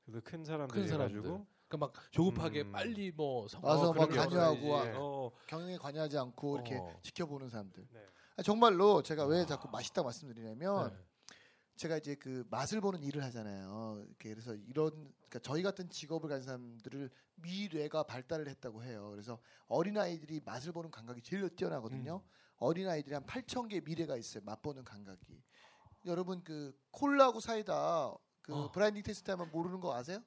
그래도 0.03 0.21
큰 0.23 0.43
사람들이 0.43 0.87
큰. 0.87 0.97
가지고 0.97 1.45
그러니까 1.67 1.77
막 1.77 1.93
조급하게 2.11 2.61
음. 2.63 2.71
빨리 2.71 3.11
뭐 3.11 3.47
와서 3.61 3.93
막게 3.93 4.15
관여하고 4.17 4.73
없어야지. 4.73 4.97
와- 4.97 4.99
어. 4.99 5.31
경영에 5.47 5.77
관여하지 5.77 6.17
않고 6.17 6.55
이렇게 6.55 6.77
어. 6.77 6.99
지켜보는 7.03 7.49
사람들. 7.49 7.87
네. 7.93 8.05
아, 8.37 8.41
정말로 8.41 9.03
제가 9.03 9.25
왜 9.27 9.41
아. 9.41 9.45
자꾸 9.45 9.69
맛있다 9.69 10.01
말씀드리냐면 10.01 10.89
네. 10.89 10.97
제가 11.79 11.97
이제 11.97 12.13
그 12.15 12.45
맛을 12.49 12.81
보는 12.81 13.01
일을 13.03 13.23
하잖아요. 13.23 14.03
이렇게 14.05 14.31
그래서 14.31 14.53
이런 14.53 14.91
그러니까 15.29 15.39
저희 15.41 15.63
같은 15.63 15.89
직업을 15.89 16.27
가진 16.27 16.45
사람들을 16.45 17.09
미래가 17.35 18.03
발달을 18.03 18.49
했다고 18.49 18.83
해요. 18.83 19.07
그래서 19.11 19.39
어린 19.69 19.97
아이들이 19.97 20.41
맛을 20.43 20.73
보는 20.73 20.91
감각이 20.91 21.21
제일 21.21 21.47
뛰어나거든요. 21.55 22.21
어린 22.57 22.89
아이들이 22.89 23.15
한 23.15 23.25
8천 23.25 23.69
개의 23.69 23.81
미래가 23.85 24.17
있어요. 24.17 24.43
맛보는 24.43 24.83
감각이. 24.83 25.41
여러분 26.05 26.43
그 26.43 26.77
콜라하고 26.91 27.39
사이다 27.39 28.13
그 28.41 28.53
어. 28.53 28.71
브라인딩 28.73 29.01
테스트 29.03 29.31
하면 29.31 29.49
모르는 29.49 29.79
거 29.79 29.95
아세요? 29.95 30.21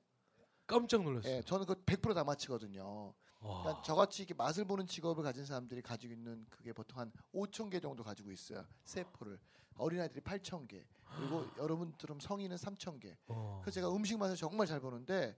깜짝 0.66 1.02
놀랐어요. 1.02 1.36
예, 1.36 1.42
저는 1.42 1.66
그 1.66 1.74
100%다 1.84 2.24
맞히거든요. 2.24 3.12
와. 3.42 3.62
그러니까 3.62 3.82
저같이 3.82 4.22
이렇게 4.22 4.34
맛을 4.34 4.64
보는 4.64 4.86
직업을 4.86 5.22
가진 5.24 5.44
사람들이 5.44 5.82
가지고 5.82 6.12
있는 6.14 6.46
그게 6.50 6.72
보통 6.72 6.98
한 7.00 7.12
5천 7.34 7.70
개 7.70 7.80
정도 7.80 8.02
가지고 8.04 8.30
있어요. 8.30 8.64
세포를 8.84 9.38
어린아이들이 9.76 10.20
8천 10.20 10.68
개 10.68 10.84
그리고 11.16 11.44
여러분들은 11.58 12.20
성인은 12.20 12.56
3천 12.56 13.00
개. 13.00 13.16
어. 13.26 13.60
그래서 13.62 13.74
제가 13.74 13.94
음식 13.94 14.16
맛을 14.18 14.36
정말 14.36 14.66
잘 14.66 14.80
보는데 14.80 15.36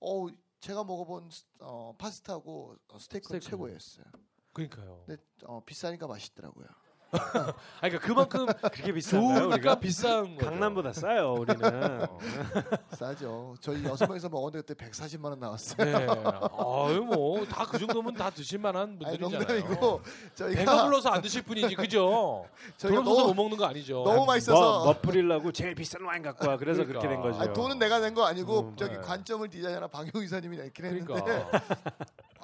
어 0.00 0.26
제가 0.60 0.84
먹어본 0.84 1.30
스- 1.30 1.44
어, 1.60 1.94
파스타하고 1.98 2.76
어, 2.88 2.98
스테이크. 2.98 3.38
최고였어요. 3.40 4.04
그러니까요. 4.52 5.02
근데 5.06 5.22
어, 5.44 5.62
비싸니까 5.64 6.06
맛있더라고요. 6.06 6.66
아 7.12 7.54
그러니까 7.80 8.00
그만큼 8.06 8.46
그게 8.72 8.92
비싼가요? 8.92 9.38
좋으니까 9.38 9.54
우리가 9.54 9.74
비싼 9.80 10.34
거죠. 10.36 10.50
강남보다 10.50 10.92
싸요. 10.92 11.34
우리는 11.34 12.02
어. 12.02 12.18
싸죠. 12.96 13.54
저희 13.60 13.84
여섯 13.84 14.06
명이서 14.06 14.28
먹었는데 14.28 14.66
그때 14.74 14.86
140만 14.90 15.24
원 15.26 15.38
나왔어요. 15.40 15.84
네. 15.84 16.06
아유 16.08 17.00
뭐다 17.04 17.66
그 17.66 17.78
정도면 17.78 18.14
다 18.14 18.30
드실 18.30 18.58
만한 18.58 18.98
아니 19.04 19.18
분들이잖아요. 19.18 19.38
농담이고 19.38 20.00
배가 20.02 20.14
저희가 20.34 20.84
불러서 20.84 21.10
안 21.10 21.22
드실 21.22 21.42
뿐이지 21.42 21.74
그죠? 21.76 22.44
저희가 22.76 23.02
돌아서서 23.02 23.22
못 23.22 23.28
너무 23.28 23.42
먹는 23.42 23.56
거 23.56 23.66
아니죠. 23.66 24.02
너무 24.04 24.26
맛있어서 24.26 24.84
뭐, 24.84 24.86
멋부리려고 24.86 25.52
제일 25.52 25.74
비싼 25.74 26.02
와인 26.04 26.22
갖고 26.22 26.48
와. 26.48 26.56
그래서 26.56 26.84
그렇게 26.84 27.06
된 27.08 27.20
그러니까. 27.20 27.38
거죠. 27.38 27.40
아니, 27.50 27.54
돈은 27.54 27.78
내가 27.78 28.00
낸 28.00 28.16
거 28.16 28.24
아니고 28.24 28.60
음, 28.60 28.76
저기 28.76 28.94
네. 28.94 29.00
관점을 29.02 29.46
디자인하는 29.50 29.90
방용 29.90 30.10
이사님이 30.22 30.56
냈긴 30.56 30.86
했는데 30.86 31.04
그러니까 31.22 31.58
아, 31.58 31.60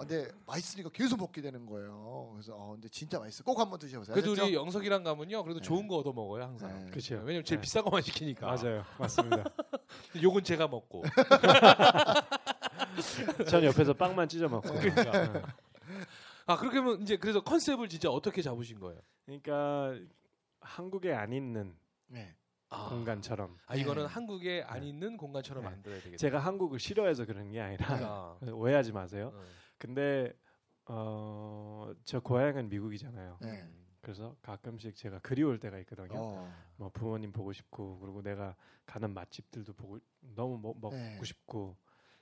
근데 0.06 0.30
맛있으니까 0.46 0.90
계속 0.90 1.18
먹게 1.18 1.40
되는 1.40 1.66
거예요. 1.66 2.30
그래서 2.32 2.54
어, 2.54 2.72
근데 2.72 2.88
진짜 2.88 3.18
맛있어. 3.18 3.42
꼭 3.44 3.58
한번 3.58 3.78
드셔보세요. 3.78 4.14
그래도 4.14 4.32
아셨죠? 4.32 4.46
우리 4.46 4.54
영석이랑 4.54 5.02
가면요. 5.04 5.42
그래도 5.42 5.60
네. 5.60 5.66
좋은 5.66 5.88
거 5.88 5.96
얻어 5.96 6.12
먹어요 6.12 6.44
항상. 6.44 6.84
네. 6.84 6.90
그렇죠. 6.90 7.14
왜냐면 7.16 7.44
제일 7.44 7.58
네. 7.58 7.62
비싼 7.62 7.84
것만 7.84 8.02
시키니까. 8.02 8.46
맞아요. 8.46 8.84
맞습니다. 8.98 9.44
요건 10.22 10.44
제가 10.44 10.68
먹고. 10.68 11.02
전 13.48 13.64
옆에서 13.64 13.92
빵만 13.94 14.28
찢어 14.28 14.48
먹고. 14.48 14.72
그러니까. 14.74 15.42
아 16.46 16.56
그렇게 16.56 16.78
하면 16.78 17.02
이제 17.02 17.16
그래서 17.16 17.42
컨셉을 17.42 17.88
진짜 17.88 18.10
어떻게 18.10 18.42
잡으신 18.42 18.80
거예요? 18.80 19.00
그러니까 19.24 19.94
한국에 20.60 21.12
안 21.12 21.32
있는 21.32 21.76
네. 22.08 22.34
아, 22.68 22.88
공간처럼 22.88 23.56
아 23.66 23.76
이거는 23.76 24.04
네. 24.04 24.08
한국에 24.08 24.64
안 24.66 24.82
있는 24.82 25.16
공간처럼 25.16 25.62
네. 25.62 25.70
만들어야 25.70 26.00
되겠다. 26.00 26.16
제가 26.16 26.38
한국을 26.38 26.80
싫어해서 26.80 27.26
그런 27.26 27.50
게 27.50 27.60
아니라 27.60 27.86
아, 27.88 28.38
오해하지 28.50 28.92
마세요. 28.92 29.32
어. 29.34 29.42
근데 29.82 30.32
어, 30.86 31.92
저 32.04 32.20
고향은 32.20 32.68
미국이잖아요. 32.68 33.38
네. 33.40 33.68
그래서 34.00 34.36
가끔씩 34.40 34.94
제가 34.94 35.18
그리울 35.18 35.58
때가 35.58 35.76
있거든요. 35.80 36.10
어. 36.14 36.54
뭐 36.76 36.88
부모님 36.90 37.32
보고 37.32 37.52
싶고 37.52 37.98
그리고 37.98 38.22
내가 38.22 38.54
가는 38.86 39.12
맛집들도 39.12 39.72
보고 39.72 39.98
너무 40.20 40.56
먹, 40.58 40.78
먹고 40.78 40.94
네. 40.94 41.20
싶고. 41.24 41.76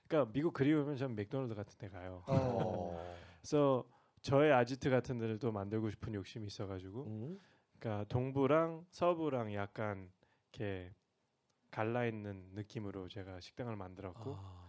그러니까 0.09 0.33
미국 0.33 0.55
그리우면 0.55 0.97
전 0.97 1.15
맥도날드 1.15 1.55
같은 1.55 1.77
데 1.77 1.91
가요. 1.91 2.23
어. 2.27 2.35
어. 2.35 3.17
그래서 3.43 3.87
저의 4.23 4.53
아지트 4.53 4.89
같은 4.89 5.19
데를 5.19 5.39
또 5.39 5.53
만들고 5.53 5.91
싶은 5.91 6.15
욕심이 6.15 6.47
있어가지고 6.47 7.05
음. 7.09 7.41
그러니까 7.79 8.05
동부랑 8.09 8.87
서부랑 8.91 9.53
약간 9.53 10.11
이렇게 10.51 10.95
갈라 11.71 12.07
있는 12.07 12.49
느낌으로 12.55 13.09
제가 13.09 13.41
식당을 13.41 13.77
만들었고 13.77 14.35
아. 14.39 14.60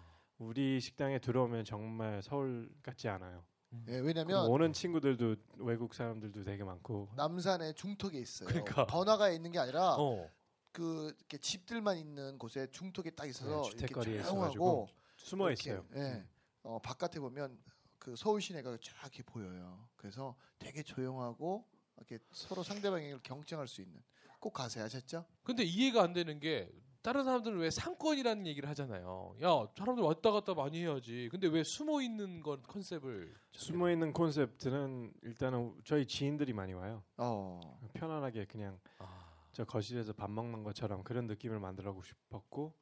우리 0.42 0.80
식당에 0.80 1.20
들어오면 1.20 1.66
정말 1.66 2.22
서울 2.24 2.68
같지 2.82 3.08
않아요. 3.08 3.46
예, 3.88 3.92
그리고 3.92 4.08
왜냐면 4.08 4.48
오는 4.48 4.74
친구들도 4.74 5.36
외국 5.60 5.94
사람들도 5.94 6.44
되게 6.44 6.64
많고 6.64 7.10
남산의 7.16 7.76
중턱에 7.76 8.18
있어요. 8.18 8.50
그러니까. 8.50 8.88
번화가 8.88 9.30
에 9.30 9.36
있는 9.36 9.52
게 9.52 9.60
아니라 9.60 9.96
어. 10.00 10.28
그 10.72 11.14
이렇게 11.20 11.38
집들만 11.38 11.98
있는 11.98 12.40
곳에 12.40 12.68
중턱에 12.72 13.12
딱 13.12 13.28
있어서 13.28 13.62
네, 13.62 13.70
주택거리에 13.70 14.14
이렇게 14.16 14.28
있어가지고 14.28 14.64
조용하고 14.66 14.88
숨어 15.18 15.50
이렇게, 15.50 15.70
있어요. 15.70 15.86
음. 15.92 15.98
예. 15.98 16.28
어, 16.64 16.80
바깥에 16.80 17.20
보면 17.20 17.60
그 18.00 18.16
서울 18.16 18.42
시내가 18.42 18.76
쫙 18.82 19.16
이렇게 19.16 19.22
보여요. 19.22 19.90
그래서 19.96 20.36
되게 20.58 20.82
조용하고 20.82 21.68
이렇게 21.98 22.18
서로 22.32 22.64
상대방을 22.64 23.20
경청할 23.22 23.68
수 23.68 23.82
있는 23.82 24.02
꼭 24.40 24.54
가세요. 24.54 24.86
아셨죠? 24.86 25.24
근데 25.44 25.64
이해가 25.64 26.02
안 26.02 26.14
되는 26.14 26.40
게 26.40 26.68
다른 27.02 27.24
사람들은 27.24 27.58
왜 27.58 27.72
상권이라는 27.72 28.46
얘기를 28.46 28.70
하잖아요. 28.70 29.36
야 29.42 29.68
사람들 29.76 30.04
왔다 30.04 30.32
갔다 30.32 30.54
많이 30.54 30.82
해야지. 30.84 31.30
근데 31.32 31.48
왜 31.48 31.64
숨어 31.64 32.02
있는 32.02 32.42
건 32.42 32.62
컨셉을 32.64 33.34
숨어 33.54 33.90
있는 33.90 34.14
콘셉트는 34.14 35.12
일단은 35.24 35.74
저희 35.84 36.06
지인들이 36.06 36.54
많이 36.54 36.74
와요. 36.74 37.04
어. 37.18 37.60
편안하게 37.94 38.46
그냥 38.46 38.80
아. 39.00 39.20
저 39.52 39.66
거실에서 39.66 40.14
밥 40.14 40.30
먹는 40.30 40.64
것처럼 40.64 41.04
그런 41.04 41.26
느낌을 41.26 41.60
만들고 41.60 42.04
싶었고 42.04 42.74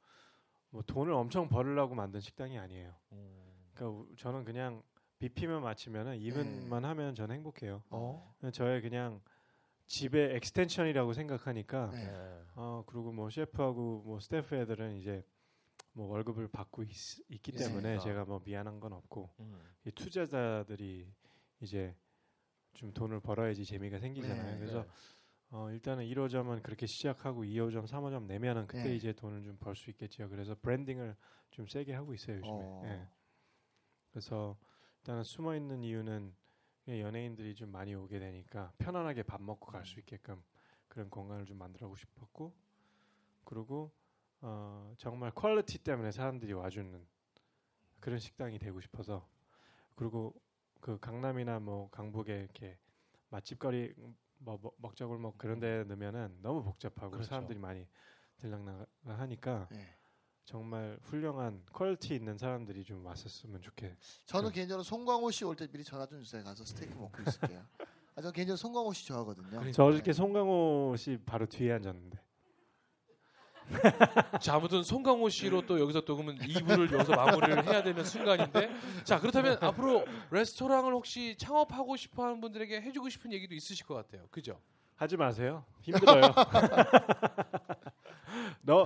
뭐 0.71 0.81
돈을 0.83 1.13
엄청 1.13 1.47
벌으려고 1.47 1.95
만든 1.95 2.19
식당이 2.19 2.59
아니에요. 2.59 2.93
음. 3.13 3.69
그러니까 3.73 3.99
우- 4.01 4.15
저는 4.17 4.43
그냥 4.43 4.83
비피면 5.19 5.63
맞추면은 5.63 6.17
이분만 6.17 6.83
하면 6.85 7.15
저는 7.15 7.35
행복해요. 7.35 7.83
어. 7.89 8.35
저의 8.51 8.81
그냥 8.81 9.21
집의 9.89 10.35
extension이라고 10.35 11.13
생각하니까 11.13 11.89
네. 11.91 12.05
네. 12.05 12.41
어 12.55 12.83
그리고 12.85 13.11
뭐 13.11 13.29
셰프하고 13.29 14.03
뭐 14.05 14.19
스태프 14.19 14.55
애들은 14.55 14.95
이제 14.97 15.25
뭐 15.93 16.07
월급을 16.07 16.47
받고 16.47 16.83
있, 16.83 16.89
기 17.41 17.51
때문에 17.51 17.95
있으니까. 17.95 17.99
제가 18.03 18.25
뭐 18.25 18.39
미안한 18.45 18.79
건 18.79 18.93
없고 18.93 19.33
음. 19.39 19.59
이 19.85 19.91
투자자들이 19.91 21.11
이제 21.61 21.95
좀 22.73 22.93
돈을 22.93 23.19
벌어야지 23.19 23.65
재미가 23.65 23.97
생기잖아요. 23.99 24.51
네, 24.53 24.57
그래서 24.59 24.85
어, 25.49 25.71
일단은 25.71 26.05
1호점은 26.05 26.61
그렇게 26.61 26.85
시작하고 26.85 27.43
2호점, 27.43 27.87
3호점 27.87 28.25
내면은 28.27 28.67
그때 28.67 28.83
네. 28.89 28.95
이제 28.95 29.11
돈을 29.13 29.41
좀 29.43 29.57
벌 29.57 29.75
수 29.75 29.89
있겠죠. 29.89 30.29
그래서 30.29 30.55
branding을 30.61 31.15
좀 31.49 31.65
세게 31.65 31.93
하고 31.95 32.13
있어요 32.13 32.37
요즘에. 32.37 32.51
어. 32.51 32.81
예. 32.85 33.07
그래서 34.11 34.55
일단은 34.99 35.23
숨어 35.23 35.55
있는 35.55 35.81
이유는 35.81 36.35
연예인들이 36.97 37.55
좀 37.55 37.71
많이 37.71 37.93
오게 37.95 38.19
되니까 38.19 38.71
편안하게 38.77 39.23
밥 39.23 39.41
먹고 39.41 39.71
갈 39.71 39.85
수 39.85 39.99
있게끔 39.99 40.41
그런 40.87 41.09
공간을 41.09 41.45
좀 41.45 41.57
만들고 41.57 41.95
싶었고 41.95 42.53
그리고 43.43 43.91
어, 44.41 44.93
정말 44.97 45.31
quality 45.31 45.79
때문에 45.79 46.11
사람들이 46.11 46.53
와주는 46.53 47.05
그런 47.99 48.17
식당이 48.19 48.57
되고 48.59 48.79
싶어서 48.81 49.27
그리고 49.95 50.33
그 50.79 50.97
강남이나 50.99 51.59
뭐 51.59 51.89
강북에 51.89 52.39
이렇게 52.39 52.77
맛집거리 53.29 53.93
뭐 54.37 54.57
먹- 54.61 54.75
먹자골목 54.77 55.37
그런 55.37 55.59
데 55.59 55.83
넣으면은 55.83 56.37
너무 56.41 56.63
복잡하고 56.63 57.11
그렇죠. 57.11 57.27
사람들이 57.27 57.59
많이 57.59 57.85
들락날락 58.37 58.87
하니까 59.05 59.67
네. 59.69 59.98
정말 60.53 60.97
훌륭한 61.03 61.61
quality 61.71 62.15
있는 62.15 62.35
사람들이 62.35 62.83
좀 62.83 63.05
왔었으면 63.05 63.61
좋겠. 63.61 63.95
저는 64.25 64.49
그- 64.49 64.55
개인적으로 64.55 64.81
송강호 64.81 65.29
씨 65.29 65.45
올 65.45 65.55
때 65.55 65.67
미리 65.67 65.83
전화 65.83 66.07
좀 66.07 66.23
주세요. 66.23 66.43
가서 66.43 66.65
스테이크 66.65 66.95
먹고 66.97 67.21
있을게요. 67.21 67.61
아, 68.15 68.21
저 68.23 68.31
개인적으로 68.31 68.57
송강호 68.57 68.91
씨 68.93 69.05
좋아하거든요. 69.05 69.47
그러니까. 69.47 69.71
저 69.73 69.83
어저께 69.85 70.11
송강호 70.11 70.95
씨 70.97 71.19
바로 71.23 71.45
뒤에 71.45 71.73
앉았는데. 71.73 72.17
자 74.41 74.55
아무튼 74.55 74.81
송강호 74.81 75.29
씨로 75.29 75.67
또 75.67 75.79
여기서 75.79 76.01
또 76.01 76.15
그러면 76.15 76.39
2부를 76.39 76.91
여기서 76.91 77.13
마무리를 77.15 77.65
해야 77.65 77.83
되는 77.83 78.03
순간인데 78.03 78.71
자 79.03 79.19
그렇다면 79.19 79.59
앞으로 79.61 80.03
레스토랑을 80.31 80.91
혹시 80.95 81.37
창업하고 81.37 81.95
싶어 81.95 82.23
하는 82.25 82.41
분들에게 82.41 82.81
해주고 82.81 83.09
싶은 83.09 83.31
얘기도 83.31 83.53
있으실 83.53 83.85
것 83.85 83.93
같아요. 83.93 84.25
그죠? 84.31 84.59
하지 84.95 85.15
마세요. 85.15 85.63
힘들어요. 85.81 86.21
너. 88.61 88.85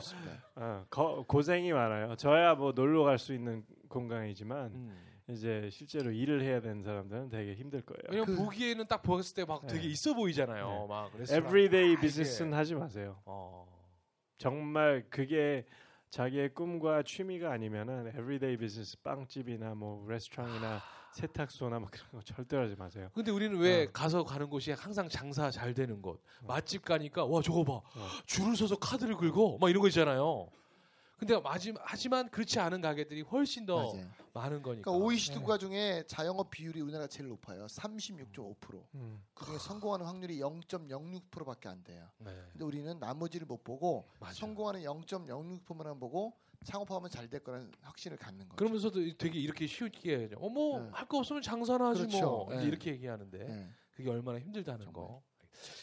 어, 0.55 0.85
거- 0.89 1.25
고생이 1.27 1.71
많아요. 1.73 2.15
저야 2.15 2.55
뭐 2.55 2.71
놀러 2.73 3.03
갈 3.03 3.17
수 3.17 3.33
있는 3.33 3.63
공간이지만 3.89 4.71
음. 4.73 4.97
이제 5.29 5.69
실제로 5.71 6.11
일을 6.11 6.41
해야 6.41 6.59
되는 6.61 6.83
사람들은 6.83 7.29
되게 7.29 7.55
힘들 7.55 7.81
거예요. 7.81 8.01
왜냐면 8.09 8.25
그- 8.35 8.43
보기에는 8.43 8.85
딱 8.87 9.01
보았을 9.01 9.35
때막 9.35 9.65
네. 9.67 9.73
되게 9.73 9.87
있어 9.87 10.13
보이잖아요. 10.13 10.67
네. 10.67 10.87
막 10.87 11.11
레스토랑. 11.17 11.43
everyday 11.45 11.95
아, 11.95 11.99
이게. 11.99 12.55
하지 12.55 12.75
마세요. 12.75 13.19
어. 13.25 13.65
정말 14.37 15.05
그게 15.09 15.65
자기의 16.09 16.53
꿈과 16.53 17.03
취미가 17.03 17.51
아니면은 17.51 18.07
everyday 18.09 18.57
비즈니스 18.57 19.01
빵집이나 19.01 19.73
뭐 19.75 20.05
레스토랑이나 20.07 20.81
세탁소나 21.13 21.79
뭐 21.79 21.89
그런 21.91 22.09
거 22.11 22.21
절대 22.21 22.57
하지 22.57 22.75
마세요. 22.75 23.09
근데 23.13 23.31
우리는 23.31 23.55
왜 23.57 23.83
어. 23.83 23.89
가서 23.91 24.23
가는 24.23 24.49
곳이 24.49 24.71
항상 24.71 25.07
장사 25.07 25.49
잘 25.51 25.73
되는 25.73 26.01
곳 26.01 26.21
맛집 26.45 26.83
가니까 26.83 27.25
와 27.25 27.41
저거 27.41 27.63
봐 27.63 27.73
어. 27.73 28.07
줄을 28.25 28.55
서서 28.55 28.77
카드를 28.77 29.15
긁어 29.15 29.57
막 29.59 29.69
이런 29.69 29.81
거 29.81 29.87
있잖아요. 29.87 30.49
근데 31.17 31.39
마지, 31.39 31.73
하지만 31.79 32.27
그렇지 32.29 32.59
않은 32.59 32.81
가게들이 32.81 33.21
훨씬 33.21 33.65
더 33.65 33.93
맞아요. 33.93 34.09
많은 34.33 34.61
거니까. 34.61 34.91
그러니까 34.91 34.91
OECD 34.91 35.37
국가 35.37 35.57
중에 35.57 36.03
자영업 36.05 36.49
비율이 36.49 36.81
우리나라가 36.81 37.07
제일 37.07 37.29
높아요. 37.29 37.65
36.5%. 37.67 38.83
음. 38.95 39.23
그중에 39.33 39.57
성공하는 39.57 40.05
확률이 40.05 40.39
0.06%밖에 40.39 41.69
안 41.69 41.81
돼요. 41.85 42.09
네. 42.17 42.33
근데 42.51 42.65
우리는 42.65 42.99
나머지를 42.99 43.47
못 43.47 43.63
보고 43.63 44.05
맞아요. 44.19 44.33
성공하는 44.33 44.81
0.06%만 44.81 45.97
보고 45.97 46.33
창업하면 46.63 47.09
잘 47.09 47.27
될 47.29 47.41
거라는 47.43 47.71
확신을 47.81 48.17
갖는 48.17 48.47
거죠. 48.49 48.55
그러면서도 48.57 48.99
되게 49.17 49.39
이렇게 49.39 49.65
쉽게 49.67 50.29
어머 50.37 50.79
네. 50.79 50.89
할거 50.91 51.17
없으면 51.19 51.41
장사나 51.41 51.89
하지 51.89 52.01
그렇죠. 52.01 52.19
뭐 52.21 52.55
네. 52.55 52.63
이렇게 52.65 52.91
얘기하는데 52.91 53.37
네. 53.37 53.69
그게 53.95 54.09
얼마나 54.09 54.39
힘들다는 54.39 54.85
정말. 54.85 54.93
거. 54.93 55.21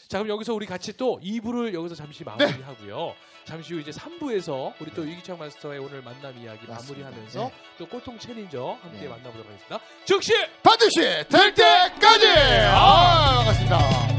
자 0.07 0.17
그럼 0.19 0.29
여기서 0.29 0.53
우리 0.53 0.65
같이 0.65 0.95
또 0.97 1.19
2부를 1.21 1.73
여기서 1.73 1.95
잠시 1.95 2.23
마무리하고요. 2.23 3.15
잠시 3.45 3.73
후 3.73 3.79
이제 3.79 3.89
3부에서 3.91 4.73
우리 4.79 4.91
또 4.93 5.09
유기창 5.09 5.37
마스터의 5.39 5.79
오늘 5.79 6.01
만남 6.03 6.37
이야기 6.37 6.67
맞습니다. 6.67 6.75
마무리하면서 7.05 7.39
네. 7.45 7.53
또 7.77 7.87
꼴통 7.87 8.19
챌린저 8.19 8.77
함께 8.81 8.99
네. 9.01 9.07
만나보도록 9.07 9.47
하겠습니다. 9.47 9.79
즉시 10.05 10.33
반드시 10.61 10.99
될 11.29 11.53
때까지. 11.53 12.27
아 12.67 13.35
반갑습니다. 13.37 14.10